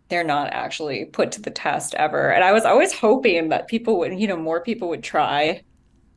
they're 0.10 0.24
not 0.24 0.52
actually 0.54 1.06
put 1.06 1.32
to 1.34 1.42
the 1.42 1.50
test 1.52 1.96
ever. 1.96 2.32
And 2.32 2.44
I 2.44 2.52
was 2.52 2.66
always 2.66 2.94
hoping 2.94 3.50
that 3.50 3.68
people 3.68 3.98
would, 4.00 4.20
you 4.20 4.28
know, 4.28 4.38
more 4.38 4.62
people 4.62 4.90
would 4.90 5.04
try 5.04 5.64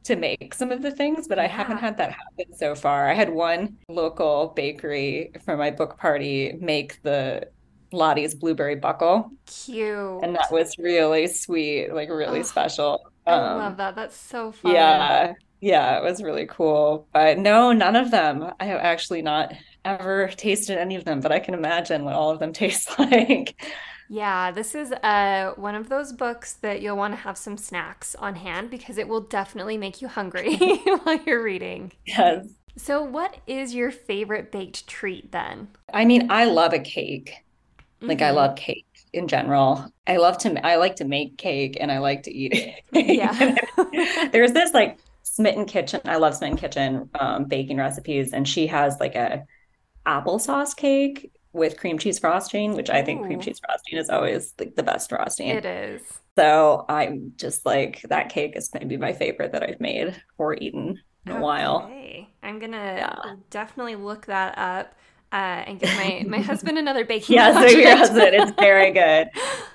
to 0.05 0.17
make 0.17 0.55
some 0.55 0.71
of 0.73 0.83
the 0.83 0.91
things, 0.91 1.29
but 1.29 1.39
I 1.39 1.47
haven't 1.47 1.79
had 1.79 1.97
that 1.99 2.13
happen 2.13 2.55
so 2.57 2.75
far. 2.75 3.09
I 3.09 3.15
had 3.15 3.31
one 3.31 3.79
local 3.89 4.49
bakery 4.57 5.33
for 5.45 5.57
my 5.57 5.71
book 5.71 5.99
party 5.99 6.55
make 6.61 7.01
the 7.03 7.49
Lottie's 7.93 8.35
blueberry 8.35 8.77
buckle, 8.77 9.31
Cute. 9.47 10.23
and 10.23 10.35
that 10.37 10.51
was 10.53 10.77
really 10.79 11.27
sweet, 11.27 11.93
like 11.93 12.11
really 12.11 12.41
Oh, 12.41 12.43
special. 12.43 13.01
I 13.27 13.33
Um, 13.33 13.59
love 13.59 13.77
that. 13.79 13.95
That's 13.97 14.17
so 14.17 14.53
fun. 14.53 14.73
yeah, 14.75 15.33
yeah, 15.61 15.99
it 15.99 16.03
was 16.05 16.23
really 16.23 16.47
cool. 16.47 17.09
But 17.13 17.39
no, 17.39 17.73
none 17.73 17.97
of 17.97 18.11
them. 18.11 18.53
I 18.61 18.65
have 18.67 18.81
actually 18.81 19.23
not 19.23 19.53
ever 19.85 20.29
tasted 20.29 20.79
any 20.79 20.95
of 20.97 21.05
them, 21.05 21.21
but 21.21 21.33
I 21.33 21.41
can 21.41 21.55
imagine 21.55 22.05
what 22.05 22.15
all 22.15 22.31
of 22.31 22.39
them 22.39 22.53
taste 22.55 22.99
like. 22.99 23.55
Yeah, 24.11 24.51
this 24.51 24.75
is 24.75 24.93
uh, 24.93 25.53
one 25.57 25.75
of 25.75 25.89
those 25.91 26.13
books 26.13 26.55
that 26.55 26.81
you'll 26.81 26.97
want 26.97 27.13
to 27.13 27.21
have 27.21 27.37
some 27.37 27.57
snacks 27.59 28.15
on 28.15 28.37
hand 28.37 28.71
because 28.71 28.97
it 28.97 29.07
will 29.09 29.21
definitely 29.21 29.77
make 29.77 30.01
you 30.01 30.09
hungry 30.09 30.57
while 31.03 31.21
you're 31.27 31.43
reading. 31.43 31.93
Yes. 32.07 32.49
So, 32.77 33.03
what 33.03 33.39
is 33.47 33.75
your 33.75 33.91
favorite 33.93 34.53
baked 34.53 34.87
treat 34.89 35.33
then? 35.33 35.69
I 35.93 36.05
mean, 36.05 36.31
I 36.31 36.45
love 36.45 36.73
a 36.73 36.79
cake. 36.81 37.35
Like 38.09 38.23
I 38.23 38.31
Mhm. 38.31 38.33
love 38.33 38.57
cake 38.57 38.87
in 39.13 39.29
general. 39.29 39.87
I 40.07 40.19
love 40.19 40.39
to 40.41 40.67
I 40.67 40.77
like 40.77 40.97
to 40.97 41.07
make 41.07 41.39
cake 41.39 41.79
and 41.81 41.93
I 41.93 41.99
like 41.99 42.25
to 42.25 42.33
eat 42.35 42.53
it. 42.55 42.85
Yeah. 42.93 43.57
There's 44.33 44.53
this 44.53 44.75
like 44.75 44.99
Smitten 45.39 45.67
Kitchen. 45.67 46.01
I 46.05 46.17
love 46.17 46.35
Smitten 46.35 46.59
Kitchen 46.59 47.11
um, 47.19 47.45
baking 47.45 47.77
recipes, 47.79 48.33
and 48.33 48.49
she 48.49 48.67
has 48.69 48.99
like 49.01 49.15
a 49.15 49.45
applesauce 50.07 50.77
cake 50.77 51.33
with 51.53 51.79
cream 51.79 51.99
cheese 51.99 52.19
frosting, 52.19 52.75
which 52.75 52.91
I 52.91 53.03
think 53.03 53.27
cream 53.27 53.41
cheese 53.41 53.61
frosting 53.65 53.99
is 53.99 54.11
always 54.11 54.55
like 54.59 54.75
the 54.75 54.83
best 54.83 55.09
frosting. 55.11 55.49
It 55.49 55.65
is. 55.65 56.03
So 56.39 56.85
I'm 56.89 57.33
just 57.37 57.67
like 57.67 58.03
that 58.09 58.29
cake 58.29 58.57
is 58.57 58.71
maybe 58.75 58.97
my 58.97 59.13
favorite 59.13 59.53
that 59.53 59.63
I've 59.63 59.81
made 59.81 60.21
or 60.39 60.55
eaten 60.55 61.01
in 61.27 61.33
a 61.33 61.41
while. 61.41 61.91
I'm 62.43 62.59
gonna 62.59 62.95
Yeah. 62.97 63.35
definitely 63.51 63.97
look 63.97 64.27
that 64.27 64.57
up 64.57 64.95
uh, 65.33 65.65
and 65.67 65.79
give 65.81 65.91
my, 65.97 66.25
my 66.29 66.39
husband 66.51 66.79
another 66.79 67.05
baking 67.05 67.37
Yeah, 67.37 67.53
so 67.53 67.67
your 67.67 67.97
husband, 67.97 68.31
it's 68.35 68.53
very 68.59 68.91
good. 69.03 69.29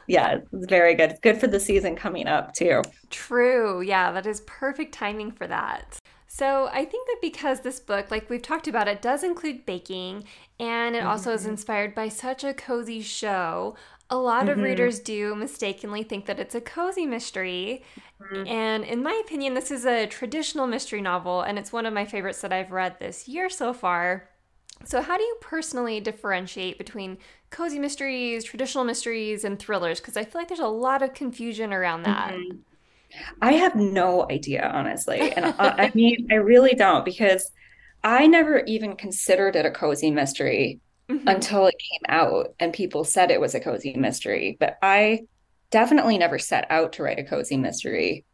Yeah, 0.07 0.39
it's 0.51 0.65
very 0.67 0.95
good. 0.95 1.12
It's 1.12 1.19
good 1.19 1.38
for 1.39 1.48
the 1.48 1.60
season 1.60 1.95
coming 1.95 2.27
up 2.27 2.53
too. 2.53 2.81
True. 3.10 3.81
Yeah, 3.81 4.12
that 4.12 4.25
is 4.25 4.41
perfect 4.41 4.93
timing 4.93 5.31
for 5.31 5.48
that. 5.48 6.00
So, 6.27 6.67
I 6.74 6.83
think 6.86 7.07
that 7.07 7.17
because 7.22 7.60
this 7.62 7.79
book, 7.79 8.10
like 8.10 8.27
we've 8.27 8.41
talked 8.41 8.67
about, 8.67 8.88
it 8.88 9.03
does 9.03 9.24
include 9.24 9.67
baking 9.67 10.24
and 10.60 10.95
it 10.95 11.03
also 11.03 11.31
is 11.31 11.45
inspired 11.45 11.93
by 11.93 12.10
such 12.10 12.43
a 12.43 12.55
cozy 12.55 13.01
show, 13.01 13.75
a 14.10 14.17
lot 14.17 14.50
of 14.50 14.57
Mhm. 14.57 14.63
readers 14.63 15.00
do 15.00 15.36
mistakenly 15.36 16.01
think 16.01 16.25
that 16.25 16.39
it's 16.39 16.55
a 16.55 16.62
cozy 16.62 17.05
mystery. 17.05 17.83
Mhm. 18.19 18.48
And 18.50 18.83
in 18.83 19.03
my 19.03 19.13
opinion, 19.24 19.53
this 19.53 19.69
is 19.69 19.86
a 19.86 20.07
traditional 20.07 20.65
mystery 20.65 21.01
novel 21.01 21.41
and 21.41 21.60
it's 21.60 21.72
one 21.72 21.86
of 21.86 21.93
my 21.93 22.05
favorites 22.05 22.41
that 22.41 22.51
I've 22.51 22.72
read 22.72 22.98
this 23.00 23.27
year 23.27 23.48
so 23.50 23.72
far. 23.72 24.29
So, 24.85 25.01
how 25.01 25.17
do 25.17 25.23
you 25.23 25.37
personally 25.41 25.99
differentiate 25.99 26.77
between 26.77 27.17
cozy 27.49 27.79
mysteries, 27.79 28.43
traditional 28.43 28.83
mysteries, 28.83 29.43
and 29.43 29.57
thrillers? 29.59 29.99
Because 29.99 30.17
I 30.17 30.23
feel 30.25 30.39
like 30.41 30.47
there's 30.49 30.59
a 30.59 30.67
lot 30.67 31.01
of 31.01 31.13
confusion 31.13 31.73
around 31.73 32.03
that. 32.03 32.41
Mhm. 32.41 32.63
I 33.41 33.53
have 33.53 33.75
no 33.75 34.27
idea, 34.31 34.67
honestly. 34.73 35.31
And 35.33 35.47
I, 35.59 35.73
I 35.79 35.91
mean, 35.95 36.27
I 36.31 36.35
really 36.35 36.75
don't 36.75 37.05
because 37.05 37.51
I 38.03 38.27
never 38.27 38.63
even 38.67 38.95
considered 38.97 39.55
it 39.55 39.65
a 39.65 39.71
cozy 39.71 40.11
mystery 40.11 40.81
Mhm. 41.09 41.23
until 41.27 41.67
it 41.67 41.75
came 41.79 42.01
out 42.09 42.55
and 42.59 42.73
people 42.73 43.03
said 43.05 43.31
it 43.31 43.41
was 43.41 43.55
a 43.55 43.59
cozy 43.61 43.93
mystery. 43.95 44.57
But 44.59 44.77
I 44.81 45.21
definitely 45.71 46.17
never 46.17 46.39
set 46.39 46.67
out 46.71 46.93
to 46.93 47.03
write 47.03 47.19
a 47.19 47.23
cozy 47.25 47.57
mystery. 47.57 48.25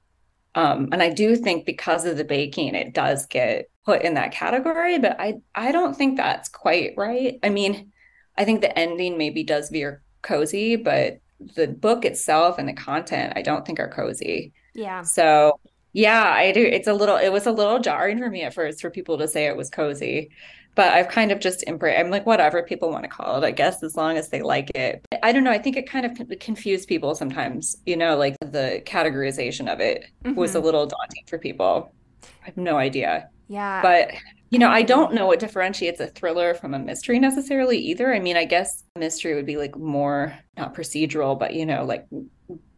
Um, 0.59 0.89
and 0.91 1.01
I 1.01 1.09
do 1.09 1.37
think 1.37 1.65
because 1.65 2.03
of 2.05 2.17
the 2.17 2.25
baking, 2.25 2.75
it 2.75 2.93
does 2.93 3.25
get 3.27 3.69
put 3.85 4.01
in 4.01 4.15
that 4.15 4.33
category, 4.33 4.99
but 4.99 5.15
I 5.17 5.35
I 5.55 5.71
don't 5.71 5.95
think 5.95 6.17
that's 6.17 6.49
quite 6.49 6.93
right. 6.97 7.39
I 7.43 7.49
mean, 7.49 7.93
I 8.37 8.43
think 8.43 8.59
the 8.59 8.77
ending 8.77 9.17
maybe 9.17 9.43
does 9.43 9.69
veer 9.69 10.03
cozy, 10.21 10.75
but 10.75 11.21
the 11.55 11.67
book 11.67 12.03
itself 12.03 12.57
and 12.57 12.67
the 12.67 12.73
content 12.73 13.33
I 13.37 13.41
don't 13.41 13.65
think 13.65 13.79
are 13.79 13.89
cozy. 13.89 14.51
Yeah. 14.73 15.03
So 15.03 15.59
yeah, 15.93 16.29
I 16.29 16.51
do. 16.51 16.61
It's 16.61 16.87
a 16.87 16.93
little, 16.93 17.15
it 17.15 17.29
was 17.31 17.47
a 17.47 17.51
little 17.51 17.79
jarring 17.79 18.19
for 18.19 18.29
me 18.29 18.43
at 18.43 18.53
first 18.53 18.81
for 18.81 18.91
people 18.91 19.17
to 19.17 19.27
say 19.27 19.45
it 19.47 19.57
was 19.57 19.69
cozy, 19.69 20.31
but 20.75 20.93
I've 20.93 21.09
kind 21.09 21.31
of 21.31 21.39
just 21.39 21.63
embraced, 21.67 21.99
I'm 21.99 22.09
like, 22.09 22.25
whatever 22.25 22.63
people 22.63 22.89
want 22.89 23.03
to 23.03 23.09
call 23.09 23.41
it, 23.41 23.45
I 23.45 23.51
guess, 23.51 23.83
as 23.83 23.95
long 23.95 24.17
as 24.17 24.29
they 24.29 24.41
like 24.41 24.69
it. 24.75 25.05
I 25.23 25.31
don't 25.31 25.43
know. 25.43 25.51
I 25.51 25.57
think 25.57 25.75
it 25.75 25.89
kind 25.89 26.05
of 26.05 26.39
confused 26.39 26.87
people 26.87 27.15
sometimes, 27.15 27.75
you 27.85 27.97
know, 27.97 28.15
like 28.17 28.35
the 28.39 28.81
categorization 28.85 29.71
of 29.71 29.79
it 29.79 30.05
was 30.35 30.55
a 30.55 30.59
Mhm. 30.59 30.63
little 30.63 30.85
daunting 30.85 31.23
for 31.27 31.37
people. 31.37 31.91
I 32.23 32.45
have 32.45 32.57
no 32.57 32.77
idea. 32.77 33.29
Yeah. 33.47 33.81
But, 33.81 34.11
you 34.51 34.59
know, 34.59 34.69
I 34.69 34.81
don't 34.83 35.13
know 35.13 35.27
what 35.27 35.39
differentiates 35.39 35.99
a 35.99 36.07
thriller 36.07 36.53
from 36.53 36.73
a 36.73 36.79
mystery 36.79 37.19
necessarily 37.19 37.77
either. 37.79 38.13
I 38.13 38.19
mean, 38.19 38.37
I 38.37 38.45
guess 38.45 38.83
mystery 38.97 39.35
would 39.35 39.45
be 39.45 39.57
like 39.57 39.75
more, 39.77 40.37
not 40.57 40.73
procedural, 40.75 41.37
but, 41.37 41.53
you 41.53 41.65
know, 41.65 41.83
like 41.83 42.05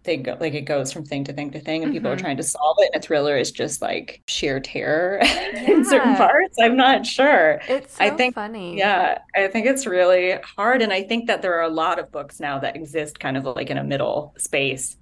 they 0.04 0.18
go, 0.18 0.36
like 0.40 0.54
it 0.54 0.62
goes 0.62 0.92
from 0.92 1.06
thing 1.06 1.24
to 1.26 1.34
thing 1.34 1.52
to 1.52 1.60
thing 1.60 1.84
and 1.84 1.94
people 1.94 2.10
are 2.12 2.16
Mhm. 2.16 2.22
trying 2.22 2.38
to 2.38 2.44
solve 2.44 2.78
it. 2.80 2.90
And 2.94 3.04
a 3.04 3.06
thriller 3.06 3.38
is 3.38 3.52
just 3.52 3.82
like 3.82 4.22
sheer 4.28 4.60
terror 4.60 5.20
in 5.56 5.86
certain 5.86 6.16
parts. 6.16 6.58
I'm 6.60 6.76
not 6.76 7.06
sure. 7.06 7.62
It's 7.68 8.00
I 8.00 8.10
so 8.10 8.18
think- 8.18 8.36
funny. 8.36 8.78
Yeah, 8.78 9.20
I 9.36 9.48
think 9.48 9.68
it's 9.68 9.86
really 9.86 10.38
hard. 10.58 10.82
And 10.82 10.92
I 10.92 11.04
think 11.04 11.28
that 11.28 11.42
there 11.42 11.54
are 11.56 11.64
a 11.64 11.70
lot 11.70 12.00
of 12.00 12.12
books 12.12 12.40
now 12.40 12.58
that 12.60 12.76
exist 12.76 13.20
kind 13.20 13.38
of 13.38 13.44
like 13.46 13.70
in 13.70 13.78
a 13.78 13.84
middle 13.84 14.34
space 14.38 14.98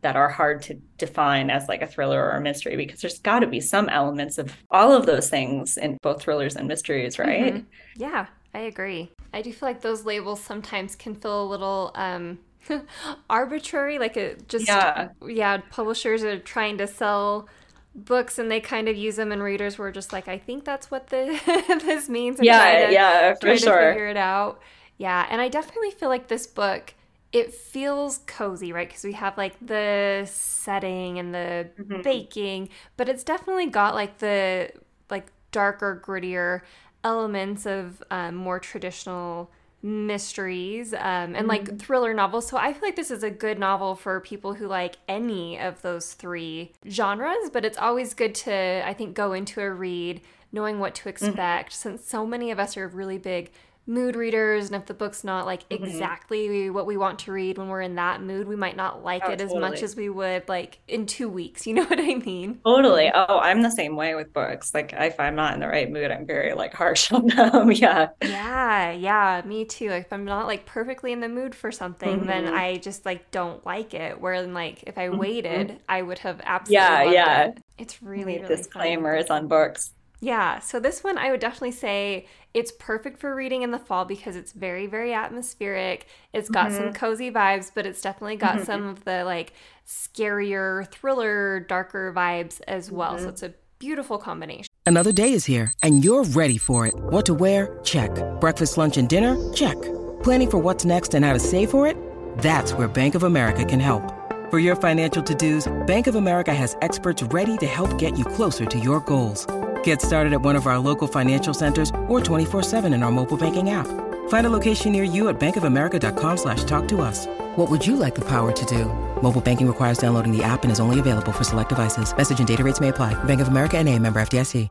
that 0.00 0.14
are 0.16 0.28
hard 0.28 0.62
to 0.62 0.74
define 0.96 1.50
as 1.50 1.68
like 1.68 1.82
a 1.82 1.86
thriller 1.86 2.22
or 2.24 2.30
a 2.36 2.40
mystery 2.40 2.76
because 2.76 3.00
there's 3.00 3.18
got 3.18 3.40
to 3.40 3.46
be 3.48 3.60
some 3.60 3.88
elements 3.88 4.38
of 4.38 4.56
all 4.70 4.92
of 4.92 5.06
those 5.06 5.28
things 5.28 5.76
in 5.76 5.98
both 6.02 6.22
thrillers 6.22 6.54
and 6.56 6.68
mysteries, 6.68 7.18
right? 7.18 7.54
Mhm. 7.56 7.64
Yeah, 7.96 8.26
I 8.54 8.60
agree. 8.60 9.10
I 9.34 9.42
do 9.42 9.52
feel 9.52 9.68
like 9.68 9.80
those 9.82 10.04
labels 10.06 10.40
sometimes 10.40 10.94
can 10.96 11.14
feel 11.16 11.42
a 11.42 11.48
little 11.48 11.90
um 11.96 12.38
arbitrary, 13.30 13.98
like 13.98 14.16
it 14.16 14.48
just 14.48 14.86
Yeah. 14.86 15.08
yeah, 15.26 15.58
publishers 15.70 16.22
are 16.24 16.38
trying 16.38 16.78
to 16.78 16.86
sell 16.86 17.48
books 17.94 18.38
and 18.38 18.50
they 18.50 18.60
kind 18.60 18.88
of 18.88 18.96
use 18.96 19.16
them 19.16 19.32
and 19.32 19.42
readers 19.42 19.78
were 19.78 19.90
just 19.92 20.12
like, 20.12 20.28
I 20.28 20.38
think 20.38 20.64
that's 20.64 20.90
what 20.90 21.08
the 21.08 21.40
this 21.84 22.08
means 22.08 22.40
and 22.40 22.56
Yeah, 22.56 22.78
to 22.80 22.88
yeah, 22.88 23.34
for 23.34 23.54
to 23.56 23.56
sure. 23.56 23.68
figure 23.72 24.08
it 24.08 24.16
out. 24.16 24.60
Yeah, 24.98 25.26
and 25.30 25.40
I 25.40 25.48
definitely 25.48 25.90
feel 25.92 26.08
like 26.08 26.28
this 26.28 26.46
book 26.46 26.94
it 27.32 27.52
feels 27.52 28.18
cozy, 28.26 28.72
right? 28.72 28.88
Because 28.88 29.04
we 29.04 29.12
have 29.12 29.36
like 29.36 29.54
the 29.64 30.26
setting 30.30 31.18
and 31.18 31.34
the 31.34 31.68
Mhm. 31.78 32.02
baking, 32.02 32.70
but 32.96 33.08
it's 33.08 33.22
definitely 33.24 33.66
got 33.66 33.94
like 33.94 34.18
the 34.18 34.70
like 35.10 35.26
darker, 35.52 36.02
grittier 36.04 36.62
elements 37.04 37.66
of 37.66 38.02
um, 38.10 38.34
more 38.34 38.58
traditional 38.58 39.50
mysteries 39.82 40.92
um, 40.92 41.00
and 41.00 41.36
mm-hmm. 41.36 41.48
like 41.48 41.78
thriller 41.78 42.12
novels. 42.12 42.48
So 42.48 42.56
I 42.56 42.72
feel 42.72 42.82
like 42.82 42.96
this 42.96 43.10
is 43.10 43.22
a 43.22 43.30
good 43.30 43.58
novel 43.58 43.94
for 43.94 44.20
people 44.20 44.54
who 44.54 44.66
like 44.66 44.96
any 45.08 45.58
of 45.58 45.82
those 45.82 46.14
three 46.14 46.72
genres, 46.88 47.50
but 47.52 47.64
it's 47.64 47.78
always 47.78 48.14
good 48.14 48.34
to, 48.36 48.82
I 48.86 48.92
think, 48.94 49.14
go 49.14 49.32
into 49.32 49.60
a 49.60 49.70
read 49.70 50.20
knowing 50.50 50.78
what 50.78 50.94
to 50.96 51.00
mm-hmm. 51.02 51.10
expect 51.10 51.72
mm-hmm. 51.72 51.90
since 51.90 52.04
so 52.04 52.26
many 52.26 52.50
of 52.50 52.58
us 52.58 52.76
are 52.76 52.88
really 52.88 53.18
big 53.18 53.50
mood 53.88 54.16
readers 54.16 54.66
and 54.66 54.76
if 54.76 54.84
the 54.84 54.92
book's 54.92 55.24
not 55.24 55.46
like 55.46 55.66
mm-hmm. 55.70 55.82
exactly 55.82 56.68
what 56.68 56.84
we 56.84 56.98
want 56.98 57.18
to 57.18 57.32
read 57.32 57.56
when 57.56 57.68
we're 57.68 57.80
in 57.80 57.94
that 57.94 58.22
mood 58.22 58.46
we 58.46 58.54
might 58.54 58.76
not 58.76 59.02
like 59.02 59.22
oh, 59.24 59.30
it 59.30 59.38
totally. 59.38 59.56
as 59.56 59.60
much 59.60 59.82
as 59.82 59.96
we 59.96 60.10
would 60.10 60.46
like 60.46 60.78
in 60.86 61.06
two 61.06 61.26
weeks 61.26 61.66
you 61.66 61.72
know 61.72 61.84
what 61.84 61.98
i 61.98 62.14
mean 62.16 62.60
totally 62.66 63.10
oh 63.14 63.38
i'm 63.38 63.62
the 63.62 63.70
same 63.70 63.96
way 63.96 64.14
with 64.14 64.30
books 64.34 64.74
like 64.74 64.92
if 64.92 65.18
i'm 65.18 65.34
not 65.34 65.54
in 65.54 65.60
the 65.60 65.66
right 65.66 65.90
mood 65.90 66.10
i'm 66.10 66.26
very 66.26 66.52
like 66.52 66.74
harsh 66.74 67.10
on 67.12 67.26
them 67.28 67.72
yeah 67.72 68.08
yeah 68.22 68.92
yeah 68.92 69.40
me 69.46 69.64
too 69.64 69.90
if 69.90 70.12
i'm 70.12 70.26
not 70.26 70.46
like 70.46 70.66
perfectly 70.66 71.10
in 71.10 71.20
the 71.20 71.28
mood 71.28 71.54
for 71.54 71.72
something 71.72 72.18
mm-hmm. 72.18 72.26
then 72.26 72.46
i 72.46 72.76
just 72.76 73.06
like 73.06 73.30
don't 73.30 73.64
like 73.64 73.94
it 73.94 74.20
where 74.20 74.46
like 74.46 74.82
if 74.86 74.98
i 74.98 75.08
mm-hmm. 75.08 75.16
waited 75.16 75.68
mm-hmm. 75.68 75.78
i 75.88 76.02
would 76.02 76.18
have 76.18 76.42
absolutely 76.44 76.74
yeah 76.74 77.02
yeah 77.04 77.44
it. 77.46 77.62
it's 77.78 78.02
really, 78.02 78.36
really 78.36 78.48
disclaimers 78.48 79.28
fun. 79.28 79.44
on 79.44 79.48
books 79.48 79.94
yeah, 80.20 80.58
so 80.58 80.80
this 80.80 81.04
one 81.04 81.16
I 81.16 81.30
would 81.30 81.40
definitely 81.40 81.72
say 81.72 82.26
it's 82.54 82.72
perfect 82.72 83.18
for 83.20 83.34
reading 83.34 83.62
in 83.62 83.70
the 83.70 83.78
fall 83.78 84.04
because 84.04 84.34
it's 84.34 84.52
very, 84.52 84.86
very 84.86 85.12
atmospheric. 85.14 86.06
It's 86.32 86.48
got 86.48 86.68
mm-hmm. 86.68 86.76
some 86.76 86.92
cozy 86.92 87.30
vibes, 87.30 87.70
but 87.72 87.86
it's 87.86 88.00
definitely 88.00 88.36
got 88.36 88.56
mm-hmm. 88.56 88.64
some 88.64 88.86
of 88.86 89.04
the 89.04 89.24
like 89.24 89.52
scarier, 89.86 90.90
thriller, 90.90 91.60
darker 91.60 92.12
vibes 92.14 92.60
as 92.66 92.90
well. 92.90 93.14
Mm-hmm. 93.14 93.24
So 93.24 93.28
it's 93.28 93.42
a 93.42 93.54
beautiful 93.78 94.18
combination. 94.18 94.66
Another 94.86 95.12
day 95.12 95.32
is 95.34 95.44
here 95.44 95.72
and 95.82 96.04
you're 96.04 96.24
ready 96.24 96.58
for 96.58 96.86
it. 96.86 96.94
What 96.96 97.26
to 97.26 97.34
wear? 97.34 97.78
Check. 97.84 98.10
Breakfast, 98.40 98.76
lunch, 98.76 98.96
and 98.96 99.08
dinner? 99.08 99.36
Check. 99.52 99.80
Planning 100.22 100.50
for 100.50 100.58
what's 100.58 100.84
next 100.84 101.14
and 101.14 101.24
how 101.24 101.32
to 101.32 101.38
save 101.38 101.70
for 101.70 101.86
it? 101.86 101.96
That's 102.38 102.72
where 102.72 102.88
Bank 102.88 103.14
of 103.14 103.22
America 103.22 103.64
can 103.64 103.78
help. 103.78 104.14
For 104.50 104.58
your 104.58 104.76
financial 104.76 105.22
to 105.22 105.34
dos, 105.34 105.70
Bank 105.86 106.06
of 106.06 106.14
America 106.14 106.54
has 106.54 106.76
experts 106.80 107.22
ready 107.24 107.58
to 107.58 107.66
help 107.66 107.98
get 107.98 108.18
you 108.18 108.24
closer 108.24 108.64
to 108.64 108.78
your 108.78 109.00
goals. 109.00 109.46
Get 109.84 110.00
started 110.00 110.32
at 110.32 110.40
one 110.40 110.56
of 110.56 110.66
our 110.66 110.78
local 110.78 111.06
financial 111.06 111.52
centers 111.52 111.90
or 112.08 112.20
24-7 112.20 112.94
in 112.94 113.02
our 113.02 113.10
mobile 113.10 113.36
banking 113.36 113.68
app. 113.68 113.86
Find 114.28 114.46
a 114.46 114.50
location 114.50 114.92
near 114.92 115.04
you 115.04 115.28
at 115.28 115.38
bankofamerica.com 115.38 116.36
slash 116.36 116.64
talk 116.64 116.88
to 116.88 117.02
us. 117.02 117.26
What 117.56 117.70
would 117.70 117.86
you 117.86 117.96
like 117.96 118.14
the 118.14 118.24
power 118.24 118.52
to 118.52 118.64
do? 118.64 118.86
Mobile 119.22 119.40
banking 119.40 119.66
requires 119.66 119.98
downloading 119.98 120.34
the 120.34 120.42
app 120.42 120.62
and 120.62 120.72
is 120.72 120.80
only 120.80 121.00
available 121.00 121.32
for 121.32 121.44
select 121.44 121.68
devices. 121.68 122.16
Message 122.16 122.38
and 122.38 122.48
data 122.48 122.64
rates 122.64 122.80
may 122.80 122.88
apply. 122.88 123.12
Bank 123.24 123.40
of 123.40 123.48
America 123.48 123.76
and 123.76 123.88
a 123.88 123.98
member 123.98 124.20
FDIC. 124.20 124.68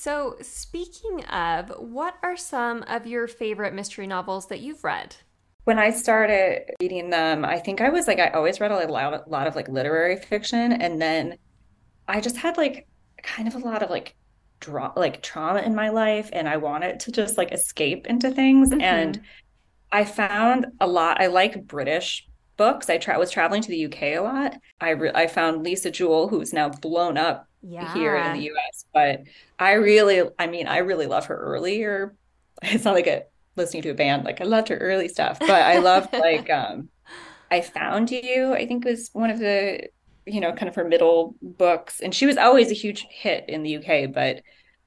So 0.00 0.36
speaking 0.40 1.24
of, 1.26 1.70
what 1.78 2.14
are 2.22 2.36
some 2.36 2.84
of 2.84 3.06
your 3.06 3.28
favorite 3.28 3.74
mystery 3.74 4.06
novels 4.06 4.46
that 4.46 4.60
you've 4.60 4.82
read? 4.82 5.14
When 5.64 5.78
I 5.78 5.90
started 5.90 6.70
reading 6.80 7.10
them, 7.10 7.44
I 7.44 7.58
think 7.58 7.82
I 7.82 7.90
was 7.90 8.06
like, 8.06 8.18
I 8.18 8.30
always 8.30 8.60
read 8.60 8.72
a 8.72 8.76
lot, 8.76 9.26
a 9.26 9.28
lot 9.28 9.46
of 9.46 9.56
like 9.56 9.68
literary 9.68 10.16
fiction. 10.16 10.72
And 10.72 11.02
then 11.02 11.36
I 12.08 12.22
just 12.22 12.38
had 12.38 12.56
like 12.56 12.88
kind 13.22 13.46
of 13.46 13.54
a 13.54 13.58
lot 13.58 13.82
of 13.82 13.90
like 13.90 14.16
dra- 14.60 14.92
like 14.96 15.22
trauma 15.22 15.60
in 15.60 15.74
my 15.74 15.88
life 15.88 16.30
and 16.32 16.48
I 16.48 16.58
wanted 16.58 17.00
to 17.00 17.12
just 17.12 17.36
like 17.36 17.52
escape 17.52 18.06
into 18.06 18.30
things 18.30 18.70
mm-hmm. 18.70 18.80
and 18.80 19.20
I 19.92 20.04
found 20.04 20.66
a 20.80 20.86
lot 20.86 21.20
I 21.20 21.26
like 21.26 21.66
British 21.66 22.28
books. 22.56 22.88
I 22.88 22.98
tra- 22.98 23.18
was 23.18 23.30
traveling 23.30 23.62
to 23.62 23.68
the 23.68 23.86
UK 23.86 24.02
a 24.02 24.20
lot. 24.20 24.54
I 24.80 24.90
re- 24.90 25.12
I 25.14 25.26
found 25.26 25.62
Lisa 25.62 25.90
Jewell 25.90 26.28
who's 26.28 26.52
now 26.52 26.68
blown 26.68 27.16
up 27.16 27.48
yeah. 27.62 27.92
here 27.94 28.16
in 28.16 28.34
the 28.34 28.50
US, 28.50 28.84
but 28.92 29.22
I 29.58 29.72
really 29.72 30.22
I 30.38 30.46
mean 30.46 30.68
I 30.68 30.78
really 30.78 31.06
love 31.06 31.26
her 31.26 31.36
earlier. 31.36 32.14
It's 32.62 32.84
not 32.84 32.94
like 32.94 33.06
a 33.06 33.22
listening 33.56 33.82
to 33.84 33.90
a 33.90 33.94
band 33.94 34.24
like 34.24 34.42
I 34.42 34.44
loved 34.44 34.68
her 34.68 34.76
early 34.76 35.08
stuff, 35.08 35.38
but 35.40 35.50
I 35.50 35.78
loved 35.78 36.12
like 36.12 36.50
um 36.50 36.90
I 37.50 37.62
found 37.62 38.10
you. 38.10 38.52
I 38.52 38.66
think 38.66 38.84
was 38.84 39.10
one 39.12 39.30
of 39.30 39.38
the 39.38 39.88
you 40.26 40.40
know, 40.40 40.52
kind 40.52 40.68
of 40.68 40.74
her 40.74 40.84
middle 40.84 41.34
books. 41.42 42.00
And 42.00 42.14
she 42.14 42.26
was 42.26 42.36
always 42.36 42.70
a 42.70 42.74
huge 42.74 43.06
hit 43.10 43.44
in 43.48 43.62
the 43.62 43.76
UK, 43.76 44.12
but 44.12 44.42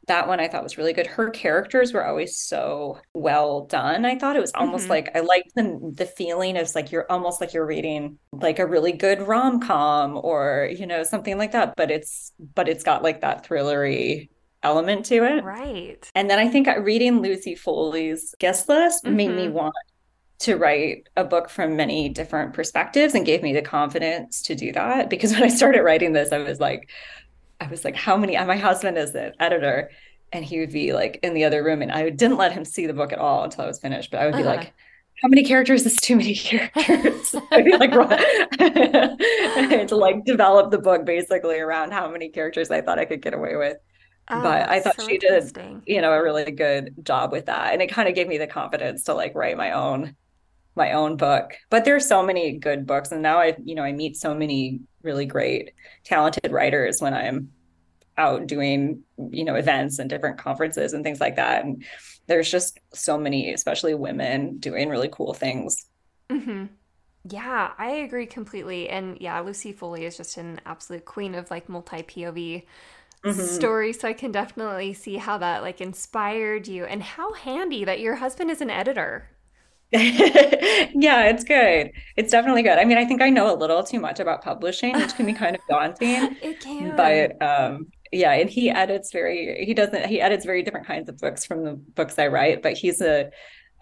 that 0.07 0.27
one 0.27 0.39
I 0.39 0.47
thought 0.47 0.63
was 0.63 0.77
really 0.77 0.93
good. 0.93 1.07
Her 1.07 1.29
characters 1.29 1.93
were 1.93 2.05
always 2.05 2.37
so 2.37 2.99
well 3.13 3.65
done. 3.65 4.05
I 4.05 4.17
thought 4.17 4.35
it 4.35 4.41
was 4.41 4.51
almost 4.53 4.83
mm-hmm. 4.83 4.91
like 4.91 5.15
I 5.15 5.21
liked 5.21 5.55
the 5.55 5.93
the 5.95 6.05
feeling 6.05 6.57
of 6.57 6.73
like 6.75 6.91
you're 6.91 7.09
almost 7.09 7.39
like 7.39 7.53
you're 7.53 7.65
reading 7.65 8.17
like 8.33 8.59
a 8.59 8.67
really 8.67 8.91
good 8.91 9.21
rom 9.21 9.61
com 9.61 10.19
or 10.21 10.69
you 10.77 10.85
know 10.85 11.03
something 11.03 11.37
like 11.37 11.53
that. 11.53 11.75
But 11.77 11.89
it's 11.89 12.33
but 12.53 12.67
it's 12.67 12.83
got 12.83 13.03
like 13.03 13.21
that 13.21 13.47
thrillery 13.47 14.29
element 14.61 15.05
to 15.05 15.23
it. 15.23 15.43
Right. 15.43 16.09
And 16.15 16.29
then 16.29 16.39
I 16.39 16.49
think 16.49 16.67
reading 16.79 17.21
Lucy 17.21 17.55
Foley's 17.55 18.35
guest 18.39 18.67
list 18.67 19.05
mm-hmm. 19.05 19.15
made 19.15 19.31
me 19.31 19.45
mm-hmm. 19.45 19.53
want 19.53 19.75
to 20.43 20.55
write 20.55 21.07
a 21.15 21.23
book 21.23 21.49
from 21.49 21.75
many 21.75 22.09
different 22.09 22.53
perspectives 22.53 23.15
and 23.15 23.25
gave 23.25 23.41
me 23.41 23.53
the 23.53 23.61
confidence 23.61 24.41
to 24.43 24.55
do 24.55 24.71
that. 24.73 25.09
Because 25.09 25.31
when 25.31 25.43
I 25.43 25.47
started 25.47 25.81
writing 25.83 26.13
this 26.13 26.31
I 26.31 26.39
was 26.39 26.59
like 26.59 26.89
I 27.59 27.67
was 27.67 27.85
like 27.85 27.95
how 27.95 28.17
many 28.17 28.37
my 28.37 28.57
husband 28.57 28.97
is 28.97 29.15
an 29.15 29.33
editor 29.39 29.89
and 30.31 30.43
he 30.43 30.59
would 30.59 30.71
be 30.71 30.93
like 30.93 31.19
in 31.23 31.33
the 31.33 31.45
other 31.45 31.63
room 31.63 31.81
and 31.81 31.91
I 31.91 32.09
didn't 32.09 32.37
let 32.37 32.51
him 32.51 32.65
see 32.65 32.87
the 32.87 32.93
book 32.93 33.13
at 33.13 33.19
all 33.19 33.43
until 33.43 33.63
I 33.63 33.67
was 33.67 33.79
finished 33.79 34.11
but 34.11 34.21
I 34.21 34.25
would 34.25 34.35
be 34.35 34.41
uh-huh. 34.41 34.55
like 34.55 34.73
how 35.21 35.29
many 35.29 35.43
characters 35.45 35.85
is 35.85 35.95
too 35.95 36.17
many 36.17 36.35
characters? 36.35 37.33
I'd 37.51 37.63
be 37.63 37.77
like 37.77 37.91
to 39.87 39.95
like 39.95 40.25
develop 40.25 40.71
the 40.71 40.79
book 40.79 41.05
basically 41.05 41.59
around 41.59 41.91
how 41.91 42.09
many 42.09 42.27
characters 42.27 42.69
I 42.69 42.81
thought 42.81 42.99
I 42.99 43.05
could 43.05 43.21
get 43.21 43.33
away 43.33 43.55
with. 43.55 43.77
Oh, 44.29 44.41
but 44.41 44.69
I 44.69 44.81
thought 44.81 44.99
so 44.99 45.07
she 45.07 45.17
did, 45.17 45.57
you 45.85 46.01
know, 46.01 46.11
a 46.11 46.21
really 46.21 46.51
good 46.51 46.93
job 47.03 47.31
with 47.31 47.45
that. 47.45 47.73
And 47.73 47.81
it 47.81 47.87
kind 47.87 48.09
of 48.09 48.15
gave 48.15 48.27
me 48.27 48.37
the 48.37 48.47
confidence 48.47 49.03
to 49.05 49.13
like 49.13 49.35
write 49.35 49.55
my 49.55 49.71
own 49.71 50.15
my 50.75 50.93
own 50.93 51.17
book. 51.17 51.53
But 51.69 51.85
there's 51.85 52.07
so 52.07 52.25
many 52.25 52.57
good 52.57 52.85
books. 52.85 53.11
And 53.11 53.21
now 53.21 53.39
I, 53.39 53.55
you 53.63 53.75
know, 53.75 53.83
I 53.83 53.91
meet 53.91 54.17
so 54.17 54.33
many 54.33 54.81
really 55.01 55.25
great, 55.25 55.73
talented 56.03 56.51
writers 56.51 57.01
when 57.01 57.13
I'm 57.13 57.51
out 58.17 58.47
doing, 58.47 59.03
you 59.31 59.43
know, 59.43 59.55
events 59.55 59.99
and 59.99 60.09
different 60.09 60.37
conferences 60.37 60.93
and 60.93 61.03
things 61.03 61.19
like 61.19 61.35
that. 61.35 61.63
And 61.63 61.83
there's 62.27 62.49
just 62.49 62.79
so 62.93 63.17
many, 63.17 63.53
especially 63.53 63.93
women, 63.93 64.57
doing 64.57 64.89
really 64.89 65.09
cool 65.11 65.33
things. 65.33 65.85
Mm-hmm. 66.29 66.65
Yeah, 67.29 67.71
I 67.77 67.89
agree 67.89 68.25
completely. 68.25 68.89
And 68.89 69.17
yeah, 69.19 69.39
Lucy 69.39 69.71
Foley 69.71 70.05
is 70.05 70.17
just 70.17 70.37
an 70.37 70.59
absolute 70.65 71.05
queen 71.05 71.35
of 71.35 71.49
like 71.49 71.69
multi 71.69 72.03
POV 72.03 72.63
mm-hmm. 73.23 73.41
stories. 73.41 73.99
So 73.99 74.07
I 74.07 74.13
can 74.13 74.31
definitely 74.31 74.93
see 74.93 75.17
how 75.17 75.37
that 75.37 75.61
like 75.61 75.81
inspired 75.81 76.67
you 76.67 76.85
and 76.85 77.01
how 77.01 77.33
handy 77.33 77.85
that 77.85 77.99
your 77.99 78.15
husband 78.15 78.51
is 78.51 78.61
an 78.61 78.69
editor. 78.69 79.29
yeah, 80.95 81.25
it's 81.25 81.43
good. 81.43 81.91
It's 82.15 82.31
definitely 82.31 82.63
good. 82.63 82.79
I 82.79 82.83
mean, 82.85 82.97
I 82.97 83.05
think 83.05 83.21
I 83.21 83.29
know 83.29 83.53
a 83.53 83.57
little 83.57 83.83
too 83.83 83.99
much 83.99 84.19
about 84.19 84.41
publishing, 84.41 84.93
which 84.93 85.13
can 85.15 85.27
be 85.27 85.33
kind 85.33 85.55
of 85.55 85.61
daunting. 85.69 86.35
it 86.41 86.59
can. 86.59 86.95
But 86.95 87.39
um, 87.43 87.87
yeah, 88.11 88.31
and 88.31 88.49
he 88.49 88.71
edits 88.71 89.11
very. 89.11 89.63
He 89.63 89.75
doesn't. 89.75 90.07
He 90.07 90.19
edits 90.19 90.45
very 90.45 90.63
different 90.63 90.87
kinds 90.87 91.09
of 91.09 91.19
books 91.19 91.45
from 91.45 91.63
the 91.63 91.73
books 91.73 92.17
I 92.17 92.27
write. 92.27 92.63
But 92.63 92.73
he's 92.73 93.01
a 93.01 93.29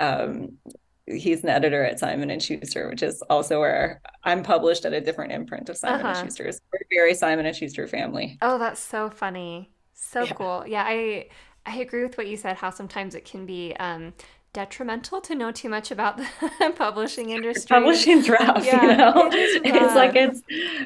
um, 0.02 0.58
he's 1.06 1.44
an 1.44 1.50
editor 1.50 1.82
at 1.86 1.98
Simon 1.98 2.30
and 2.30 2.44
Schuster, 2.44 2.90
which 2.90 3.04
is 3.04 3.24
also 3.30 3.62
where 3.62 4.02
I'm 4.26 4.44
published 4.44 4.84
at 4.84 4.92
a 4.92 5.00
different 5.00 5.32
imprint 5.32 5.70
of 5.70 5.78
Simon 5.78 6.06
uh-huh. 6.06 6.20
and 6.20 6.28
Schuster's. 6.28 6.60
We're 6.74 6.80
very 6.90 7.14
Simon 7.14 7.46
and 7.46 7.56
Schuster 7.56 7.88
family. 7.88 8.38
Oh, 8.42 8.58
that's 8.58 8.82
so 8.82 9.10
funny. 9.10 9.72
So 9.94 10.24
yeah. 10.24 10.34
cool. 10.34 10.66
Yeah, 10.68 10.84
I 10.86 11.28
I 11.66 11.78
agree 11.78 12.04
with 12.04 12.18
what 12.18 12.28
you 12.28 12.36
said. 12.36 12.58
How 12.58 12.70
sometimes 12.70 13.16
it 13.16 13.24
can 13.24 13.46
be 13.46 13.74
um, 13.80 14.14
detrimental 14.54 15.22
to 15.22 15.36
know 15.36 15.52
too 15.52 15.70
much 15.70 15.92
about 15.92 16.18
the 16.18 16.26
publishing 16.78 17.30
industry. 17.30 17.68
Publishing's 17.68 18.30
rough, 18.30 18.66
yeah, 18.66 18.82
you 18.82 18.98
know. 18.98 19.30
It 19.32 19.62
it's 19.66 19.96
like 19.96 20.16
it's 20.16 20.42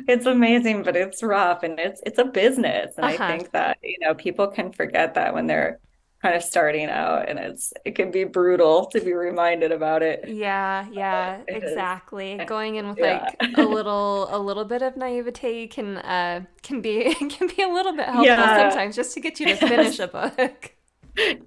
it's 0.08 0.26
amazing, 0.26 0.84
but 0.84 0.96
it's 0.96 1.24
rough 1.24 1.64
and 1.64 1.80
it's 1.80 2.02
it's 2.06 2.20
a 2.20 2.26
business. 2.26 2.94
And 2.98 3.06
uh-huh. 3.06 3.24
I 3.24 3.38
think 3.38 3.52
that, 3.52 3.78
you 3.82 3.98
know, 4.02 4.14
people 4.14 4.48
can 4.48 4.72
forget 4.72 5.16
that 5.16 5.34
when 5.34 5.48
they're 5.48 5.80
kind 6.22 6.36
of 6.36 6.42
starting 6.42 6.90
out 6.90 7.30
and 7.30 7.38
it's 7.38 7.72
it 7.86 7.94
can 7.94 8.10
be 8.10 8.24
brutal 8.24 8.88
to 8.88 9.00
be 9.00 9.14
reminded 9.14 9.72
about 9.72 10.02
it. 10.02 10.28
Yeah, 10.28 10.88
yeah, 10.92 11.42
it 11.48 11.64
exactly. 11.64 12.34
Is. 12.34 12.48
Going 12.48 12.76
in 12.76 12.90
with 12.90 12.98
yeah. 13.00 13.30
like 13.40 13.58
a 13.58 13.62
little 13.62 14.28
a 14.32 14.40
little 14.40 14.66
bit 14.66 14.82
of 14.82 14.96
naivete 14.96 15.68
can 15.68 15.98
uh 15.98 16.42
can 16.64 16.82
be 16.82 17.14
can 17.16 17.48
be 17.48 17.62
a 17.62 17.70
little 17.70 17.96
bit 17.96 18.06
helpful 18.06 18.26
yeah. 18.26 18.70
sometimes 18.70 18.96
just 18.96 19.14
to 19.14 19.20
get 19.20 19.40
you 19.40 19.48
to 19.48 19.56
finish 19.56 20.00
a 20.00 20.08
book 20.08 20.75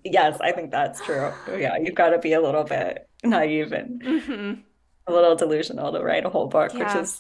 yes, 0.05 0.39
I 0.41 0.53
think 0.53 0.71
that's 0.71 1.01
true. 1.05 1.33
Yeah, 1.49 1.77
you've 1.77 1.95
got 1.95 2.11
to 2.11 2.19
be 2.19 2.33
a 2.33 2.41
little 2.41 2.65
bit 2.65 3.09
naive 3.25 3.73
and 3.73 4.03
mm-hmm. 4.03 4.61
a 5.07 5.13
little 5.13 5.37
delusional 5.37 5.93
to 5.93 6.01
write 6.03 6.25
a 6.25 6.31
whole 6.31 6.47
book, 6.49 6.73
yeah. 6.75 6.95
which 6.95 7.05
is 7.05 7.19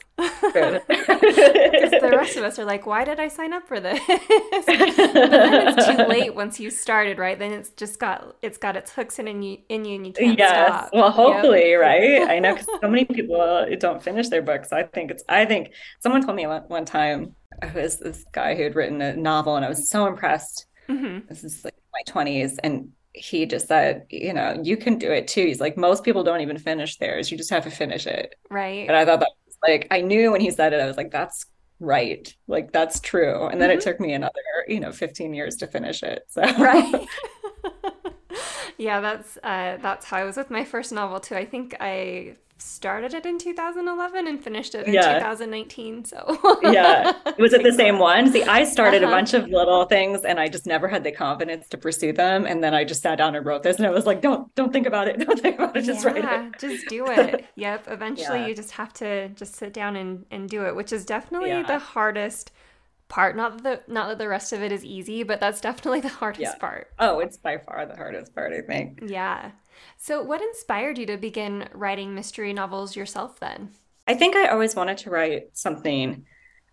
good. 0.52 0.82
the 2.00 2.16
rest 2.16 2.36
of 2.36 2.44
us 2.44 2.58
are 2.58 2.64
like, 2.64 2.86
why 2.86 3.04
did 3.04 3.20
I 3.20 3.28
sign 3.28 3.52
up 3.52 3.66
for 3.66 3.80
this? 3.80 4.00
but 4.06 4.66
then 4.66 5.68
it's 5.68 5.86
too 5.86 6.04
late 6.08 6.34
once 6.34 6.58
you 6.60 6.70
started, 6.70 7.18
right? 7.18 7.38
Then 7.38 7.52
it's 7.52 7.70
just 7.70 7.98
got 7.98 8.36
it's 8.42 8.58
got 8.58 8.76
its 8.76 8.92
hooks 8.92 9.18
in, 9.18 9.28
in 9.28 9.42
you, 9.42 9.58
in 9.68 9.84
you 9.84 9.96
and 9.96 10.06
you 10.06 10.12
can't 10.12 10.38
yes. 10.38 10.68
stop. 10.68 10.90
Well, 10.92 11.10
hopefully, 11.10 11.70
yep. 11.70 11.80
right? 11.80 12.22
I 12.28 12.38
know 12.38 12.54
because 12.54 12.68
so 12.80 12.88
many 12.88 13.04
people 13.04 13.66
don't 13.78 14.02
finish 14.02 14.28
their 14.28 14.42
books. 14.42 14.72
I 14.72 14.84
think 14.84 15.10
it's. 15.10 15.24
I 15.28 15.44
think 15.44 15.72
someone 16.00 16.24
told 16.24 16.36
me 16.36 16.46
one, 16.46 16.62
one 16.68 16.84
time. 16.84 17.34
I 17.60 17.66
was 17.72 17.98
this 17.98 18.24
guy 18.32 18.54
who 18.54 18.62
had 18.62 18.76
written 18.76 19.00
a 19.02 19.16
novel, 19.16 19.56
and 19.56 19.64
I 19.64 19.68
was 19.68 19.90
so 19.90 20.06
impressed. 20.06 20.66
Mm-hmm. 20.88 21.26
This 21.28 21.44
is 21.44 21.64
like 21.64 21.74
my 21.98 22.12
20s 22.12 22.56
and 22.62 22.92
he 23.12 23.46
just 23.46 23.66
said, 23.66 24.06
you 24.10 24.32
know, 24.32 24.60
you 24.62 24.76
can 24.76 24.98
do 24.98 25.10
it 25.10 25.28
too. 25.28 25.46
He's 25.46 25.60
like, 25.60 25.76
most 25.76 26.04
people 26.04 26.22
don't 26.22 26.40
even 26.40 26.58
finish 26.58 26.96
theirs. 26.98 27.30
You 27.30 27.36
just 27.36 27.50
have 27.50 27.64
to 27.64 27.70
finish 27.70 28.06
it. 28.06 28.34
Right. 28.50 28.86
And 28.88 28.96
I 28.96 29.04
thought 29.04 29.20
that 29.20 29.30
was 29.46 29.56
like, 29.66 29.88
I 29.90 30.00
knew 30.00 30.32
when 30.32 30.40
he 30.40 30.50
said 30.50 30.72
it, 30.72 30.80
I 30.80 30.86
was 30.86 30.96
like, 30.96 31.10
that's 31.10 31.46
right. 31.80 32.32
Like, 32.46 32.72
that's 32.72 33.00
true. 33.00 33.46
And 33.46 33.60
then 33.60 33.70
mm-hmm. 33.70 33.78
it 33.78 33.82
took 33.82 34.00
me 34.00 34.12
another, 34.12 34.32
you 34.68 34.80
know, 34.80 34.92
15 34.92 35.34
years 35.34 35.56
to 35.56 35.66
finish 35.66 36.02
it. 36.02 36.24
So, 36.28 36.42
right. 36.42 37.06
yeah, 38.78 39.00
that's, 39.00 39.36
uh, 39.38 39.78
that's 39.82 40.06
how 40.06 40.18
I 40.18 40.24
was 40.24 40.36
with 40.36 40.50
my 40.50 40.64
first 40.64 40.92
novel 40.92 41.20
too. 41.20 41.34
I 41.34 41.44
think 41.44 41.76
I 41.80 42.36
started 42.58 43.14
it 43.14 43.24
in 43.24 43.38
2011 43.38 44.26
and 44.26 44.42
finished 44.42 44.74
it 44.74 44.86
in 44.86 44.92
yeah. 44.92 45.14
2019 45.14 46.04
so. 46.04 46.58
Yeah. 46.62 47.12
Was 47.38 47.52
it 47.54 47.62
the 47.62 47.72
same 47.72 47.98
one. 47.98 48.32
See 48.32 48.42
i 48.42 48.64
started 48.64 49.02
uh-huh. 49.02 49.12
a 49.12 49.16
bunch 49.16 49.34
of 49.34 49.48
little 49.48 49.84
things 49.84 50.24
and 50.24 50.40
i 50.40 50.48
just 50.48 50.66
never 50.66 50.88
had 50.88 51.04
the 51.04 51.12
confidence 51.12 51.68
to 51.68 51.78
pursue 51.78 52.12
them. 52.12 52.46
And 52.46 52.62
then 52.62 52.74
i 52.74 52.84
just 52.84 53.02
sat 53.02 53.18
down 53.18 53.36
and 53.36 53.46
wrote 53.46 53.62
this 53.62 53.76
and 53.76 53.86
i 53.86 53.90
was 53.90 54.06
like 54.06 54.20
don't 54.20 54.52
don't 54.54 54.72
think 54.72 54.86
about 54.86 55.08
it. 55.08 55.18
Don't 55.28 55.40
think 55.40 55.56
about 55.56 55.76
it. 55.76 55.82
Just 55.82 56.04
yeah, 56.04 56.12
write 56.12 56.24
it. 56.24 56.58
Just 56.58 56.88
do 56.88 57.06
it. 57.10 57.46
Yep. 57.56 57.84
Eventually 57.88 58.40
yeah. 58.40 58.46
you 58.46 58.54
just 58.54 58.72
have 58.72 58.92
to 58.94 59.28
just 59.30 59.54
sit 59.56 59.72
down 59.72 59.96
and 59.96 60.24
and 60.30 60.48
do 60.48 60.64
it 60.66 60.74
which 60.74 60.92
is 60.92 61.04
definitely 61.04 61.62
the 61.62 61.78
hardest 61.78 62.50
part. 63.08 63.36
Not 63.36 63.62
that 63.62 63.86
the 63.86 63.92
not 63.92 64.08
that 64.08 64.18
the 64.18 64.28
rest 64.28 64.52
of 64.52 64.62
it 64.62 64.72
is 64.72 64.84
easy 64.84 65.22
but 65.22 65.38
that's 65.40 65.60
definitely 65.60 66.00
the 66.00 66.08
hardest 66.08 66.58
part. 66.58 66.90
Oh 66.98 67.20
it's 67.20 67.36
by 67.36 67.58
far 67.58 67.86
the 67.86 67.96
hardest 67.96 68.34
part 68.34 68.52
i 68.52 68.62
think. 68.62 69.00
Yeah 69.06 69.52
so, 69.96 70.22
what 70.22 70.42
inspired 70.42 70.98
you 70.98 71.06
to 71.06 71.16
begin 71.16 71.68
writing 71.72 72.14
mystery 72.14 72.52
novels 72.52 72.96
yourself 72.96 73.40
then? 73.40 73.70
I 74.06 74.14
think 74.14 74.36
I 74.36 74.48
always 74.48 74.74
wanted 74.74 74.98
to 74.98 75.10
write 75.10 75.56
something. 75.56 76.24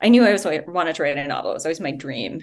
I 0.02 0.10
knew 0.10 0.24
I 0.26 0.32
was 0.32 0.46
wanted 0.46 0.96
to 0.96 1.04
write 1.04 1.18
a 1.18 1.28
novel. 1.28 1.52
It 1.52 1.56
was 1.56 1.66
always 1.66 1.80
my 1.80 1.92
dream. 1.92 2.42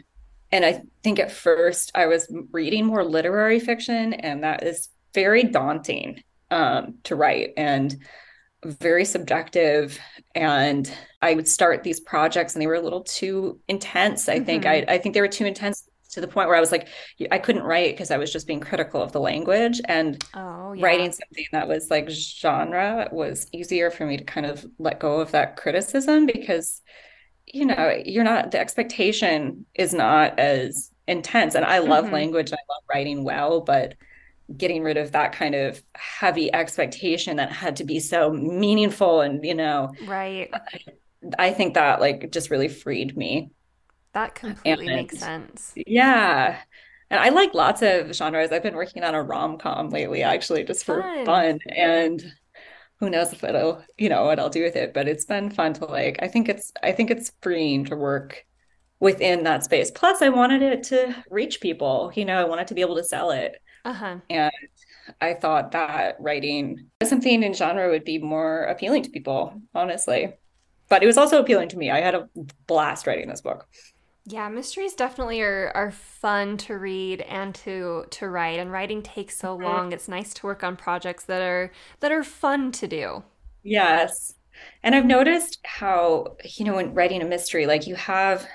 And 0.51 0.65
I 0.65 0.83
think 1.03 1.19
at 1.19 1.33
first 1.33 1.91
I 1.95 2.07
was 2.07 2.31
reading 2.51 2.85
more 2.85 3.05
literary 3.05 3.59
fiction, 3.59 4.13
and 4.13 4.45
that 4.45 4.63
is 4.63 4.89
very 5.15 5.45
daunting 5.45 6.23
um, 6.51 6.99
to 7.05 7.17
write 7.17 7.53
and 7.57 7.97
very 8.65 9.05
subjective. 9.05 9.99
And 10.35 10.93
I 11.23 11.35
would 11.35 11.49
start 11.49 11.83
these 11.83 12.01
projects, 12.01 12.55
and 12.55 12.63
they 12.63 12.67
were 12.67 12.75
a 12.75 12.83
little 12.83 13.03
too 13.03 13.61
intense. 13.69 14.29
I 14.29 14.37
mm-hmm. 14.37 14.45
think 14.45 14.67
I, 14.67 14.85
I 14.89 14.99
think 14.99 15.15
they 15.15 15.23
were 15.23 15.29
too 15.29 15.47
intense 15.47 15.89
to 16.13 16.21
the 16.21 16.29
point 16.29 16.49
where 16.49 16.57
I 16.57 16.61
was 16.61 16.71
like, 16.71 16.89
I 17.31 17.39
couldn't 17.39 17.63
write 17.63 17.95
because 17.95 18.11
I 18.11 18.19
was 18.19 18.33
just 18.33 18.47
being 18.47 18.61
critical 18.61 19.03
of 19.03 19.13
the 19.13 19.21
language 19.21 19.81
and 19.87 20.23
oh, 20.35 20.75
yeah. 20.75 20.85
writing 20.85 21.11
something 21.11 21.47
that 21.53 21.69
was 21.69 21.91
like 21.91 22.09
genre 22.11 23.09
was 23.11 23.49
easier 23.53 23.91
for 23.91 24.07
me 24.07 24.19
to 24.19 24.25
kind 24.25 24.47
of 24.47 24.65
let 24.79 25.01
go 25.01 25.21
of 25.21 25.33
that 25.33 25.57
criticism 25.57 26.27
because, 26.27 26.83
you 27.47 27.65
know, 27.65 28.03
you're 28.05 28.25
not, 28.25 28.51
the 28.51 28.61
expectation 28.61 29.65
is 29.75 29.95
not 29.95 30.39
as 30.39 30.91
intense. 31.09 31.55
And 31.55 31.65
I 31.65 31.79
love 31.79 32.05
mm-hmm. 32.05 32.15
language, 32.15 32.53
I 32.53 32.57
love 32.57 32.83
writing 32.93 33.25
well, 33.25 33.63
but 33.63 33.95
getting 34.55 34.83
rid 34.83 34.99
of 34.99 35.13
that 35.13 35.33
kind 35.33 35.55
of 35.55 35.83
heavy 35.95 36.53
expectation 36.53 37.39
that 37.39 37.51
had 37.51 37.77
to 37.77 37.85
be 37.85 38.01
so 38.01 38.31
meaningful 38.31 39.23
and, 39.23 39.43
you 39.43 39.55
know, 39.55 39.93
right. 40.07 40.51
I, 40.53 41.47
I 41.47 41.51
think 41.53 41.73
that 41.75 42.03
like 42.03 42.31
just 42.33 42.51
really 42.51 42.69
freed 42.69 43.17
me. 43.17 43.51
That 44.13 44.35
completely 44.35 44.87
and, 44.89 44.97
makes 44.97 45.19
sense. 45.19 45.73
Yeah. 45.75 46.59
And 47.11 47.21
I 47.21 47.29
like 47.31 47.55
lots 47.55 47.83
of 47.83 48.15
genres. 48.15 48.53
I've 48.53 48.63
been 48.63 48.75
working 48.75 49.05
on 49.05 49.15
a 49.15 49.23
rom 49.23 49.59
com 49.59 49.91
lately, 49.91 50.23
actually, 50.23 50.65
just 50.65 50.85
for 50.85 51.03
fun. 51.03 51.27
fun. 51.27 51.59
And 51.75 52.33
who 53.01 53.11
knows 53.11 53.33
if 53.33 53.43
it'll, 53.45 53.83
you 53.99 54.09
know, 54.09 54.25
what 54.25 54.39
I'll 54.39 54.49
do 54.49 54.63
with 54.63 54.77
it. 54.77 54.95
But 54.95 55.09
it's 55.09 55.25
been 55.25 55.51
fun 55.51 55.75
to 55.75 55.87
like, 55.87 56.19
I 56.23 56.29
think 56.29 56.49
it's, 56.49 56.73
I 56.83 56.93
think 56.93 57.11
it's 57.11 57.33
freeing 57.43 57.85
to 57.87 57.97
work 57.97 58.45
within 59.01 59.43
that 59.45 59.65
space. 59.65 59.91
Plus, 59.91 60.23
I 60.23 60.29
wanted 60.29 60.63
it 60.63 60.85
to 60.85 61.15
reach 61.29 61.61
people, 61.61 62.13
you 62.15 62.25
know, 62.25 62.39
I 62.39 62.45
wanted 62.45 62.69
to 62.69 62.75
be 62.75 62.81
able 62.83 62.97
to 62.97 63.05
sell 63.05 63.31
it. 63.33 63.61
Uh-huh. 63.85 64.19
And 64.31 64.53
I 65.21 65.35
thought 65.35 65.73
that 65.73 66.17
writing 66.21 66.87
something 67.03 67.43
in 67.43 67.53
genre 67.53 67.89
would 67.91 68.05
be 68.05 68.19
more 68.19 68.63
appealing 68.63 69.03
to 69.03 69.11
people, 69.11 69.61
honestly. 69.75 70.35
But 70.89 71.03
it 71.03 71.07
was 71.07 71.17
also 71.19 71.41
appealing 71.41 71.71
to 71.71 71.79
me. 71.79 71.91
I 71.91 72.01
had 72.01 72.15
a 72.15 72.29
blast 72.69 73.07
writing 73.09 73.29
this 73.29 73.41
book. 73.41 73.67
Yeah, 74.25 74.49
mysteries 74.49 74.95
definitely 74.95 75.41
are, 75.41 75.73
are 75.75 75.91
fun 75.91 76.57
to 76.59 76.79
read 76.79 77.23
and 77.23 77.55
to 77.57 78.05
to 78.11 78.29
write. 78.29 78.61
And 78.61 78.71
writing 78.71 79.03
takes 79.03 79.37
so 79.37 79.55
mm-hmm. 79.55 79.65
long. 79.65 79.93
It's 79.93 80.09
nice 80.09 80.33
to 80.35 80.47
work 80.47 80.63
on 80.63 80.77
projects 80.77 81.25
that 81.25 81.43
are 81.43 81.73
that 82.01 82.13
are 82.13 82.23
fun 82.23 82.71
to 82.73 82.87
do. 82.87 83.25
Yes. 83.65 84.35
And 84.83 84.95
I've 84.95 85.07
noticed 85.07 85.59
how, 85.65 86.37
you 86.45 86.65
know, 86.65 86.77
when 86.77 86.95
writing 86.95 87.23
a 87.23 87.27
mystery, 87.27 87.67
like 87.67 87.87
you 87.87 87.97
have 87.97 88.47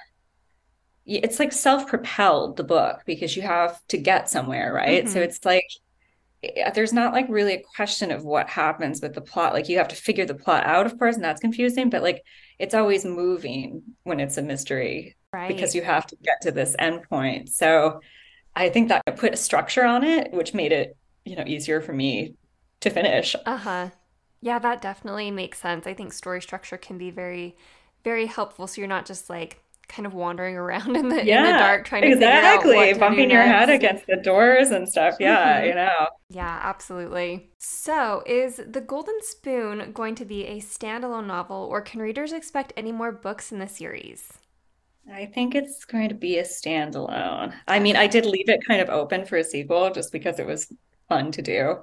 it's 1.05 1.39
like 1.39 1.53
self-propelled 1.53 2.57
the 2.57 2.65
book 2.65 3.01
because 3.05 3.35
you 3.35 3.41
have 3.41 3.79
to 3.87 3.97
get 3.97 4.29
somewhere, 4.29 4.73
right? 4.73 5.05
Mm-hmm. 5.05 5.13
So 5.13 5.21
it's 5.21 5.43
like 5.45 5.67
there's 6.73 6.93
not 6.93 7.13
like 7.13 7.27
really 7.29 7.55
a 7.55 7.63
question 7.75 8.11
of 8.11 8.23
what 8.23 8.49
happens 8.49 9.01
with 9.01 9.13
the 9.13 9.21
plot. 9.21 9.53
Like 9.53 9.69
you 9.69 9.77
have 9.77 9.87
to 9.89 9.95
figure 9.95 10.25
the 10.25 10.35
plot 10.35 10.65
out, 10.65 10.85
of 10.85 10.97
course, 10.97 11.15
and 11.15 11.23
that's 11.23 11.41
confusing, 11.41 11.89
but 11.89 12.03
like 12.03 12.23
it's 12.59 12.73
always 12.73 13.05
moving 13.05 13.83
when 14.03 14.19
it's 14.19 14.37
a 14.37 14.41
mystery 14.41 15.15
right. 15.37 15.47
because 15.47 15.75
you 15.75 15.81
have 15.81 16.07
to 16.07 16.15
get 16.23 16.41
to 16.41 16.51
this 16.51 16.75
endpoint. 16.79 17.49
So 17.49 18.01
I 18.55 18.69
think 18.69 18.89
that 18.89 19.03
put 19.17 19.33
a 19.33 19.37
structure 19.37 19.85
on 19.85 20.03
it, 20.03 20.31
which 20.33 20.53
made 20.53 20.71
it, 20.71 20.97
you 21.25 21.35
know, 21.35 21.43
easier 21.45 21.81
for 21.81 21.93
me 21.93 22.33
to 22.81 22.89
finish. 22.89 23.35
Uh-huh. 23.45 23.89
Yeah, 24.41 24.59
that 24.59 24.81
definitely 24.81 25.31
makes 25.31 25.59
sense. 25.59 25.87
I 25.87 25.93
think 25.93 26.13
story 26.13 26.41
structure 26.41 26.77
can 26.77 26.97
be 26.97 27.11
very, 27.11 27.55
very 28.03 28.25
helpful. 28.25 28.67
So 28.67 28.81
you're 28.81 28.87
not 28.87 29.05
just 29.05 29.29
like 29.29 29.61
kind 29.87 30.05
of 30.05 30.13
wandering 30.13 30.55
around 30.55 30.95
in 30.97 31.09
the 31.09 31.25
yeah, 31.25 31.39
in 31.39 31.51
the 31.51 31.57
dark 31.59 31.85
trying 31.85 32.03
to 32.03 32.09
exactly 32.09 32.93
bumping 32.93 33.31
your 33.31 33.43
head 33.43 33.69
against 33.69 34.05
the 34.07 34.17
doors 34.17 34.71
and 34.71 34.87
stuff. 34.87 35.15
Yeah, 35.19 35.57
mm-hmm. 35.57 35.67
you 35.67 35.75
know. 35.75 36.07
Yeah, 36.29 36.59
absolutely. 36.63 37.49
So, 37.59 38.23
is 38.25 38.61
The 38.67 38.81
Golden 38.81 39.21
Spoon 39.21 39.91
going 39.93 40.15
to 40.15 40.25
be 40.25 40.45
a 40.45 40.59
standalone 40.59 41.27
novel, 41.27 41.67
or 41.69 41.81
can 41.81 42.01
readers 42.01 42.33
expect 42.33 42.73
any 42.75 42.91
more 42.91 43.11
books 43.11 43.51
in 43.51 43.59
the 43.59 43.67
series? 43.67 44.33
I 45.11 45.25
think 45.25 45.55
it's 45.55 45.85
going 45.85 46.09
to 46.09 46.15
be 46.15 46.37
a 46.37 46.43
standalone. 46.43 47.53
I 47.67 47.79
mean, 47.79 47.95
I 47.95 48.07
did 48.07 48.25
leave 48.25 48.49
it 48.49 48.65
kind 48.67 48.81
of 48.81 48.89
open 48.89 49.25
for 49.25 49.37
a 49.37 49.43
sequel 49.43 49.91
just 49.91 50.11
because 50.11 50.39
it 50.39 50.45
was 50.45 50.71
fun 51.07 51.31
to 51.31 51.41
do. 51.41 51.77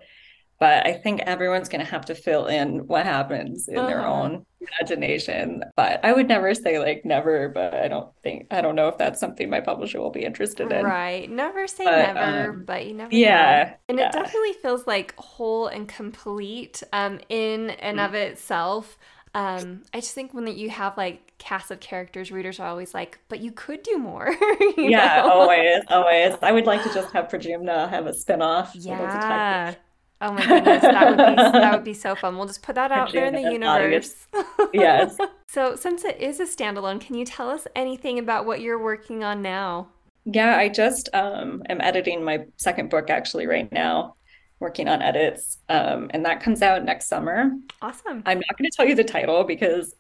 But 0.61 0.87
I 0.87 0.93
think 0.93 1.21
everyone's 1.23 1.69
going 1.69 1.85
to 1.85 1.91
have 1.91 2.07
to 2.07 2.15
fill 2.15 2.47
in 2.47 2.87
what 2.87 3.05
happens 3.05 3.67
in 3.67 3.77
uh-huh. 3.77 3.87
their 3.89 4.07
own 4.07 4.47
imagination. 4.61 5.65
But 5.75 6.05
I 6.05 6.13
would 6.13 6.29
never 6.29 6.55
say 6.55 6.79
like 6.79 7.05
never, 7.05 7.49
but 7.49 7.75
I 7.75 7.89
don't 7.89 8.09
think, 8.23 8.47
I 8.53 8.61
don't 8.61 8.77
know 8.77 8.89
if 8.89 8.97
that's 8.97 9.19
something 9.19 9.51
my 9.51 9.61
publisher 9.61 10.01
will 10.01 10.11
be 10.11 10.25
interested 10.25 10.71
in. 10.71 10.85
Right. 10.85 11.29
Never 11.29 11.67
say 11.67 11.85
but, 11.85 12.15
never, 12.15 12.51
um, 12.51 12.65
but 12.65 12.87
you 12.87 12.95
never 12.95 13.15
yeah, 13.15 13.65
know. 13.65 13.75
And 13.89 13.99
yeah. 13.99 14.09
it 14.09 14.13
definitely 14.13 14.53
feels 14.55 14.87
like 14.87 15.15
whole 15.17 15.67
and 15.67 15.89
complete 15.89 16.83
um, 16.93 17.19
in 17.29 17.71
and 17.71 17.99
mm-hmm. 17.99 18.07
of 18.07 18.15
itself. 18.15 18.97
Um, 19.35 19.83
I 19.93 19.99
just 19.99 20.15
think 20.15 20.33
when 20.33 20.47
you 20.47 20.71
have 20.71 20.97
like 20.97 21.24
cast 21.39 21.71
of 21.71 21.81
characters, 21.81 22.31
readers 22.31 22.61
are 22.61 22.69
always 22.69 22.95
like, 22.95 23.19
but 23.29 23.41
you 23.41 23.53
could 23.53 23.83
do 23.83 23.99
more. 23.99 24.35
yeah, 24.77 25.23
know? 25.23 25.31
always, 25.31 25.83
always. 25.89 26.35
I 26.43 26.53
would 26.53 26.67
like 26.67 26.83
to 26.85 26.93
just 26.93 27.13
have 27.13 27.29
Pradyumna 27.29 27.89
have 27.91 28.07
a 28.07 28.13
spinoff. 28.13 28.71
Yeah. 28.75 29.75
Oh 30.21 30.33
my 30.33 30.47
goodness, 30.47 30.83
that 30.83 31.09
would 31.09 31.17
be 31.19 31.59
that 31.59 31.75
would 31.75 31.85
be 31.85 31.95
so 31.95 32.15
fun. 32.15 32.37
We'll 32.37 32.47
just 32.47 32.63
put 32.63 32.77
that 32.77 32.93
out 32.93 33.13
there 33.13 33.27
in 33.27 33.35
the 33.35 33.51
universe. 33.53 34.27
yes. 34.73 35.19
so, 35.49 35.77
since 35.77 36.05
it 36.05 36.19
is 36.19 36.41
a 36.41 36.45
standalone, 36.45 37.01
can 37.01 37.15
you 37.15 37.27
tell 37.27 37.51
us 37.51 37.67
anything 37.75 38.19
about 38.19 38.47
what 38.47 38.61
you're 38.61 38.83
working 38.83 39.23
on 39.23 39.43
now? 39.43 39.89
Yeah, 40.25 40.57
I 40.57 40.71
just 40.71 41.11
um, 41.13 41.63
am 41.69 41.81
editing 41.81 42.25
my 42.25 42.47
second 42.57 42.89
book 42.89 43.11
actually 43.11 43.47
right 43.47 43.71
now 43.71 44.15
working 44.61 44.89
on 44.89 45.03
edits. 45.03 45.59
Um, 45.69 46.11
and 46.15 46.25
that 46.25 46.43
comes 46.43 46.63
out 46.63 46.85
next 46.85 47.07
summer. 47.07 47.51
Awesome. 47.83 48.23
I'm 48.25 48.39
not 48.39 48.57
going 48.57 48.71
to 48.71 48.75
tell 48.75 48.87
you 48.87 48.95
the 48.95 49.05
title 49.05 49.45
because 49.45 49.95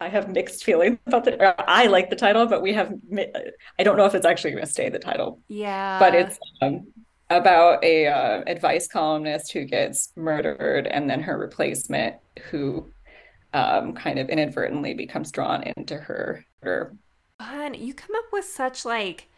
I 0.00 0.08
have 0.08 0.28
mixed 0.28 0.64
feelings 0.64 0.98
about 1.06 1.24
the. 1.24 1.70
I 1.70 1.86
like 1.86 2.08
the 2.10 2.16
title, 2.16 2.46
but 2.46 2.62
we 2.62 2.72
have. 2.72 2.92
I 3.78 3.82
don't 3.82 3.96
know 3.96 4.06
if 4.06 4.14
it's 4.14 4.26
actually 4.26 4.52
going 4.52 4.64
to 4.64 4.70
stay 4.70 4.88
the 4.88 4.98
title. 4.98 5.40
Yeah. 5.48 5.98
But 5.98 6.14
it's 6.14 6.38
um, 6.62 6.86
about 7.30 7.82
a 7.82 8.06
uh, 8.06 8.42
advice 8.46 8.86
columnist 8.86 9.52
who 9.52 9.64
gets 9.64 10.12
murdered, 10.16 10.86
and 10.86 11.10
then 11.10 11.20
her 11.22 11.36
replacement, 11.36 12.16
who 12.50 12.86
um, 13.52 13.92
kind 13.94 14.18
of 14.18 14.28
inadvertently 14.28 14.94
becomes 14.94 15.32
drawn 15.32 15.64
into 15.76 15.96
her 15.96 16.44
murder. 16.62 16.94
Fun. 17.38 17.74
You 17.74 17.92
come 17.94 18.14
up 18.16 18.26
with 18.32 18.44
such 18.44 18.84
like 18.84 19.28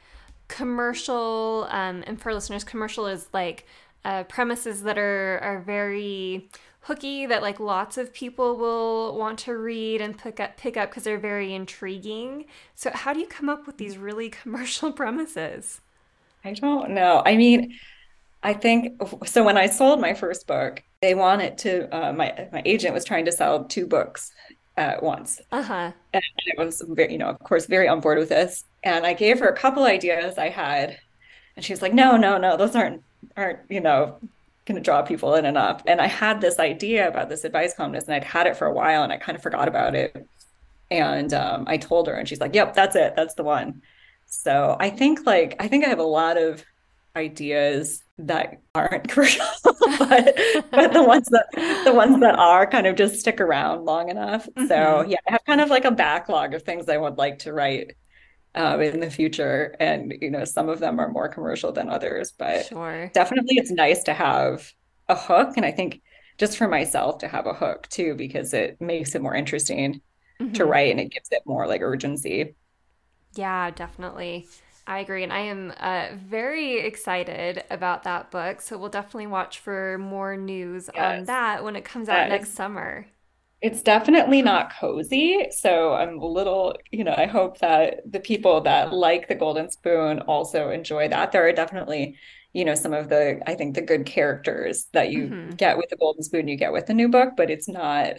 commercial, 0.49 1.69
um, 1.71 2.05
and 2.07 2.21
for 2.21 2.35
listeners, 2.35 2.65
commercial 2.65 3.07
is 3.07 3.29
like 3.33 3.67
uh, 4.05 4.25
premises 4.25 4.83
that 4.83 4.99
are 4.99 5.39
are 5.43 5.61
very 5.61 6.51
hooky 6.83 7.27
that 7.27 7.43
like 7.43 7.61
lots 7.61 7.99
of 7.99 8.13
people 8.13 8.57
will 8.57 9.17
want 9.17 9.39
to 9.41 9.57
read 9.57 10.01
and 10.01 10.19
pick 10.19 10.41
up 10.41 10.57
pick 10.57 10.77
up 10.77 10.91
because 10.91 11.05
they're 11.05 11.19
very 11.19 11.55
intriguing. 11.55 12.47
So 12.75 12.91
how 12.93 13.13
do 13.13 13.21
you 13.21 13.27
come 13.27 13.49
up 13.49 13.67
with 13.67 13.79
these 13.79 13.99
really 13.99 14.31
commercial 14.43 14.93
premises? 14.93 15.81
I 16.45 16.53
don't 16.55 16.91
know. 16.91 17.23
I 17.25 17.37
mean, 17.37 17.79
I 18.43 18.55
think 18.55 19.01
so. 19.27 19.45
When 19.45 19.59
I 19.59 19.67
sold 19.67 20.01
my 20.01 20.15
first 20.15 20.47
book, 20.47 20.83
they 21.03 21.15
wanted 21.15 21.59
to. 21.59 21.95
Uh, 21.95 22.13
my 22.13 22.49
my 22.53 22.63
agent 22.65 22.95
was 22.95 23.05
trying 23.05 23.27
to 23.27 23.33
sell 23.33 23.65
two 23.65 23.87
books 23.87 24.33
at 24.77 25.03
once. 25.03 25.41
Uh 25.53 25.63
huh. 25.63 25.93
And 26.13 26.23
I 26.59 26.63
was 26.65 26.83
very, 26.89 27.13
you 27.13 27.19
know, 27.19 27.29
of 27.29 27.39
course, 27.41 27.67
very 27.67 27.89
on 27.89 28.01
board 28.01 28.19
with 28.19 28.29
this. 28.31 28.65
And 28.83 29.07
I 29.07 29.15
gave 29.15 29.39
her 29.41 29.49
a 29.49 29.57
couple 29.57 29.85
ideas 29.85 30.39
I 30.39 30.49
had 30.49 30.99
And 31.57 31.65
she's 31.65 31.83
like, 31.83 31.95
no, 31.95 32.17
no, 32.19 32.39
no, 32.39 32.57
those 32.57 32.77
aren't 32.77 33.05
aren't, 33.37 33.61
you 33.71 33.81
know, 33.81 34.19
gonna 34.67 34.81
draw 34.81 35.03
people 35.03 35.35
in 35.35 35.45
enough. 35.45 35.83
And 35.87 36.01
I 36.01 36.07
had 36.07 36.41
this 36.41 36.59
idea 36.59 37.09
about 37.09 37.29
this 37.29 37.45
advice 37.45 37.75
columnist 37.75 38.07
and 38.09 38.15
I'd 38.15 38.25
had 38.25 38.47
it 38.47 38.57
for 38.57 38.67
a 38.67 38.73
while 38.73 39.03
and 39.03 39.13
I 39.13 39.17
kind 39.17 39.37
of 39.37 39.43
forgot 39.43 39.69
about 39.69 39.95
it. 39.95 40.27
And 40.91 41.33
um, 41.33 41.65
I 41.67 41.77
told 41.77 42.09
her 42.09 42.15
and 42.15 42.29
she's 42.29 42.41
like, 42.41 42.55
yep, 42.55 42.75
that's 42.75 42.97
it. 42.97 43.15
That's 43.17 43.35
the 43.35 43.45
one. 43.45 43.83
So 44.27 44.77
I 44.79 44.91
think 44.91 45.27
like 45.27 45.57
I 45.59 45.69
think 45.69 45.85
I 45.85 45.89
have 45.89 45.99
a 45.99 46.05
lot 46.05 46.37
of 46.37 46.65
ideas 47.17 48.03
that 48.19 48.61
aren't 48.75 49.09
commercial, 49.09 49.45
but, 49.63 50.37
but 50.71 50.93
the 50.93 51.05
ones 51.05 51.27
that 51.29 51.47
the 51.85 51.93
ones 51.93 52.21
that 52.21 52.39
are 52.39 52.67
kind 52.67 52.87
of 52.87 52.97
just 52.97 53.19
stick 53.19 53.41
around 53.41 53.85
long 53.85 54.09
enough. 54.09 54.47
Mm-hmm. 54.47 54.67
So 54.67 55.05
yeah, 55.07 55.19
I 55.29 55.33
have 55.33 55.45
kind 55.47 55.61
of 55.61 55.71
like 55.71 55.85
a 55.85 55.91
backlog 55.91 56.55
of 56.55 56.63
things 56.63 56.89
I 56.89 56.97
would 56.97 57.19
like 57.19 57.41
to 57.41 57.53
write 57.53 57.97
um, 58.55 58.81
in 58.81 59.01
the 59.01 59.11
future, 59.11 59.75
and 59.79 60.15
you 60.21 60.31
know 60.31 60.45
some 60.45 60.69
of 60.69 60.81
them 60.81 60.99
are 60.99 61.11
more 61.11 61.29
commercial 61.29 61.73
than 61.73 61.89
others, 61.89 62.33
but 62.37 62.67
sure. 62.67 63.11
definitely 63.15 63.57
it's 63.57 63.71
nice 63.71 64.03
to 64.05 64.15
have 64.15 64.73
a 65.09 65.15
hook, 65.15 65.57
and 65.57 65.65
I 65.65 65.71
think 65.71 66.03
just 66.39 66.57
for 66.57 66.67
myself 66.67 67.19
to 67.19 67.29
have 67.29 67.47
a 67.47 67.53
hook 67.53 67.87
too 67.91 68.15
because 68.15 68.55
it 68.55 68.81
makes 68.81 69.15
it 69.15 69.21
more 69.21 69.35
interesting 69.35 70.01
mm-hmm. 70.41 70.53
to 70.55 70.65
write 70.65 70.91
and 70.91 70.99
it 70.99 71.13
gives 71.13 71.29
it 71.31 71.43
more 71.45 71.67
like 71.67 71.83
urgency. 71.83 72.55
Yeah, 73.35 73.71
definitely. 73.71 74.49
I 74.87 75.01
agree. 75.01 75.23
And 75.23 75.33
I 75.33 75.41
am 75.41 75.73
uh, 75.79 76.09
very 76.17 76.79
excited 76.81 77.63
about 77.71 78.05
that 78.05 78.31
book. 78.31 78.61
So 78.63 78.79
we'll 78.79 78.89
definitely 78.89 79.27
watch 79.27 79.59
for 79.59 79.99
more 79.99 80.37
news 80.37 80.89
yes. 80.95 81.21
on 81.21 81.25
that 81.27 81.63
when 81.63 81.77
it 81.77 81.85
comes 81.85 82.09
out 82.09 82.31
next 82.31 82.55
summer. 82.55 83.07
It's 83.63 83.83
definitely 83.83 84.41
not 84.41 84.73
cozy. 84.79 85.49
So 85.51 85.93
I'm 85.93 86.19
a 86.19 86.27
little, 86.27 86.77
you 86.91 87.05
know, 87.05 87.15
I 87.17 87.27
hope 87.27 87.59
that 87.59 88.01
the 88.11 88.21
people 88.21 88.63
that 88.63 88.93
like 88.93 89.29
the 89.29 89.35
Golden 89.35 89.71
Spoon 89.71 90.21
also 90.21 90.71
enjoy 90.71 91.09
that. 91.09 91.33
There 91.33 91.47
are 91.47 91.53
definitely, 91.53 92.17
you 92.55 92.65
know, 92.65 92.75
some 92.75 92.95
of 92.95 93.11
the, 93.11 93.41
I 93.47 93.55
think, 93.55 93.75
the 93.75 93.83
good 93.83 94.07
characters 94.07 94.87
that 94.95 95.11
you 95.11 95.25
mm-hmm. 95.25 95.51
get 95.51 95.77
with 95.77 95.91
the 95.91 95.97
Golden 95.97 96.23
Spoon, 96.23 96.49
you 96.49 96.57
get 96.57 96.73
with 96.73 96.87
the 96.87 96.95
new 96.95 97.09
book, 97.09 97.35
but 97.37 97.51
it's 97.51 97.69
not 97.69 98.15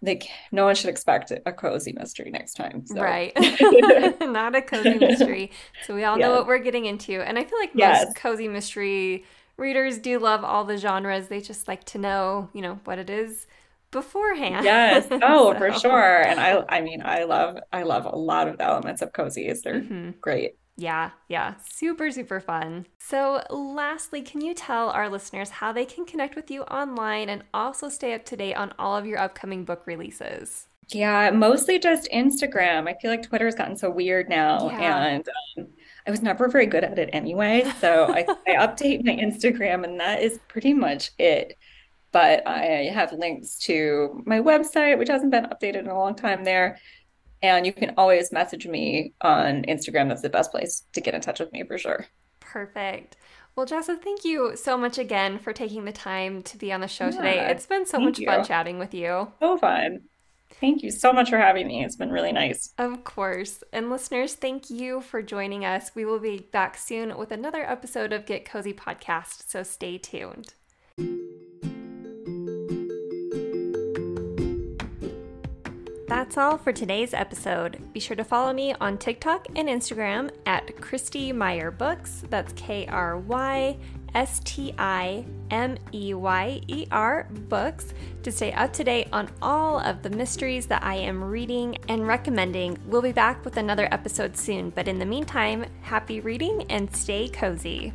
like 0.00 0.28
no 0.52 0.64
one 0.64 0.74
should 0.74 0.90
expect 0.90 1.30
a 1.30 1.52
cozy 1.52 1.92
mystery 1.92 2.30
next 2.30 2.54
time. 2.54 2.86
So. 2.86 3.00
Right. 3.00 3.32
Not 4.20 4.54
a 4.54 4.62
cozy 4.62 4.94
mystery. 4.98 5.50
So 5.86 5.94
we 5.94 6.04
all 6.04 6.18
know 6.18 6.32
what 6.32 6.46
we're 6.46 6.58
getting 6.58 6.86
into. 6.86 7.20
And 7.22 7.38
I 7.38 7.44
feel 7.44 7.58
like 7.58 7.74
most 7.74 7.78
yes. 7.78 8.12
cozy 8.14 8.48
mystery 8.48 9.24
readers 9.56 9.98
do 9.98 10.18
love 10.18 10.44
all 10.44 10.64
the 10.64 10.76
genres. 10.76 11.28
They 11.28 11.40
just 11.40 11.68
like 11.68 11.84
to 11.84 11.98
know, 11.98 12.50
you 12.52 12.62
know, 12.62 12.80
what 12.84 12.98
it 12.98 13.08
is 13.08 13.46
beforehand. 13.94 14.64
Yes. 14.64 15.06
Oh, 15.22 15.52
so. 15.52 15.58
for 15.58 15.72
sure. 15.72 16.22
And 16.22 16.38
I 16.38 16.64
I 16.68 16.80
mean, 16.82 17.00
I 17.02 17.24
love 17.24 17.56
I 17.72 17.84
love 17.84 18.04
a 18.04 18.16
lot 18.16 18.48
of 18.48 18.58
the 18.58 18.64
elements 18.64 19.00
of 19.00 19.12
cozies. 19.12 19.62
They're 19.62 19.80
mm-hmm. 19.80 20.10
great. 20.20 20.56
Yeah, 20.76 21.10
yeah, 21.28 21.54
super, 21.70 22.10
super 22.10 22.40
fun. 22.40 22.86
So, 22.98 23.44
lastly, 23.48 24.22
can 24.22 24.40
you 24.40 24.54
tell 24.54 24.90
our 24.90 25.08
listeners 25.08 25.48
how 25.48 25.70
they 25.70 25.84
can 25.84 26.04
connect 26.04 26.34
with 26.34 26.50
you 26.50 26.62
online 26.62 27.28
and 27.28 27.44
also 27.54 27.88
stay 27.88 28.12
up 28.12 28.24
to 28.26 28.36
date 28.36 28.54
on 28.54 28.74
all 28.76 28.96
of 28.96 29.06
your 29.06 29.20
upcoming 29.20 29.64
book 29.64 29.86
releases? 29.86 30.66
Yeah, 30.88 31.30
mostly 31.30 31.78
just 31.78 32.10
Instagram. 32.12 32.88
I 32.88 32.94
feel 33.00 33.12
like 33.12 33.22
Twitter 33.22 33.44
has 33.44 33.54
gotten 33.54 33.76
so 33.76 33.88
weird 33.88 34.28
now, 34.28 34.68
yeah. 34.68 35.06
and 35.06 35.28
um, 35.58 35.68
I 36.08 36.10
was 36.10 36.22
never 36.22 36.48
very 36.48 36.66
good 36.66 36.82
at 36.82 36.98
it 36.98 37.10
anyway. 37.12 37.70
So 37.80 38.06
I, 38.12 38.26
I 38.46 38.66
update 38.66 39.04
my 39.04 39.14
Instagram, 39.14 39.84
and 39.84 40.00
that 40.00 40.22
is 40.22 40.40
pretty 40.48 40.74
much 40.74 41.12
it. 41.18 41.56
But 42.14 42.46
I 42.46 42.90
have 42.94 43.12
links 43.12 43.58
to 43.66 44.22
my 44.24 44.38
website, 44.38 44.98
which 44.98 45.08
hasn't 45.08 45.32
been 45.32 45.46
updated 45.46 45.80
in 45.80 45.88
a 45.88 45.98
long 45.98 46.14
time 46.14 46.44
there, 46.44 46.78
and 47.42 47.66
you 47.66 47.72
can 47.72 47.92
always 47.96 48.30
message 48.30 48.68
me 48.68 49.14
on 49.20 49.64
Instagram. 49.64 50.06
That's 50.08 50.22
the 50.22 50.28
best 50.30 50.52
place 50.52 50.84
to 50.92 51.00
get 51.00 51.14
in 51.14 51.20
touch 51.20 51.40
with 51.40 51.52
me 51.52 51.64
for 51.64 51.76
sure. 51.76 52.06
Perfect. 52.38 53.16
Well, 53.56 53.66
Jessa, 53.66 54.00
thank 54.00 54.24
you 54.24 54.54
so 54.54 54.78
much 54.78 54.96
again 54.96 55.40
for 55.40 55.52
taking 55.52 55.86
the 55.86 55.92
time 55.92 56.42
to 56.44 56.56
be 56.56 56.72
on 56.72 56.80
the 56.80 56.86
show 56.86 57.06
yeah, 57.06 57.10
today. 57.10 57.50
It's 57.50 57.66
been 57.66 57.84
so 57.84 57.98
much 57.98 58.20
you. 58.20 58.26
fun 58.26 58.44
chatting 58.44 58.78
with 58.78 58.94
you. 58.94 59.32
So 59.40 59.58
fun. 59.58 60.02
Thank 60.60 60.84
you 60.84 60.92
so 60.92 61.12
much 61.12 61.30
for 61.30 61.38
having 61.38 61.66
me. 61.66 61.84
It's 61.84 61.96
been 61.96 62.12
really 62.12 62.30
nice. 62.30 62.72
Of 62.78 63.02
course. 63.02 63.64
And 63.72 63.90
listeners, 63.90 64.34
thank 64.34 64.70
you 64.70 65.00
for 65.00 65.20
joining 65.20 65.64
us. 65.64 65.90
We 65.96 66.04
will 66.04 66.20
be 66.20 66.46
back 66.52 66.76
soon 66.76 67.18
with 67.18 67.32
another 67.32 67.64
episode 67.64 68.12
of 68.12 68.24
Get 68.24 68.44
Cozy 68.44 68.72
Podcast, 68.72 69.48
so 69.48 69.64
stay 69.64 69.98
tuned. 69.98 70.54
That's 76.24 76.38
all 76.38 76.56
for 76.56 76.72
today's 76.72 77.12
episode. 77.12 77.92
Be 77.92 78.00
sure 78.00 78.16
to 78.16 78.24
follow 78.24 78.54
me 78.54 78.72
on 78.80 78.96
TikTok 78.96 79.46
and 79.56 79.68
Instagram 79.68 80.30
at 80.46 80.68
Krysti 80.68 81.34
Meyer 81.34 81.70
Books. 81.70 82.24
That's 82.30 82.50
K 82.54 82.86
R 82.86 83.18
Y 83.18 83.76
S 84.14 84.40
T 84.42 84.72
I 84.78 85.26
M 85.50 85.76
E 85.92 86.14
Y 86.14 86.62
E 86.66 86.86
R 86.90 87.28
Books 87.30 87.92
to 88.22 88.32
stay 88.32 88.54
up 88.54 88.72
to 88.72 88.84
date 88.84 89.08
on 89.12 89.28
all 89.42 89.78
of 89.78 90.02
the 90.02 90.08
mysteries 90.08 90.64
that 90.68 90.82
I 90.82 90.94
am 90.94 91.22
reading 91.22 91.76
and 91.90 92.08
recommending. 92.08 92.78
We'll 92.86 93.02
be 93.02 93.12
back 93.12 93.44
with 93.44 93.58
another 93.58 93.86
episode 93.92 94.34
soon, 94.34 94.70
but 94.70 94.88
in 94.88 94.98
the 94.98 95.04
meantime, 95.04 95.66
happy 95.82 96.20
reading 96.20 96.64
and 96.70 96.96
stay 96.96 97.28
cozy. 97.28 97.92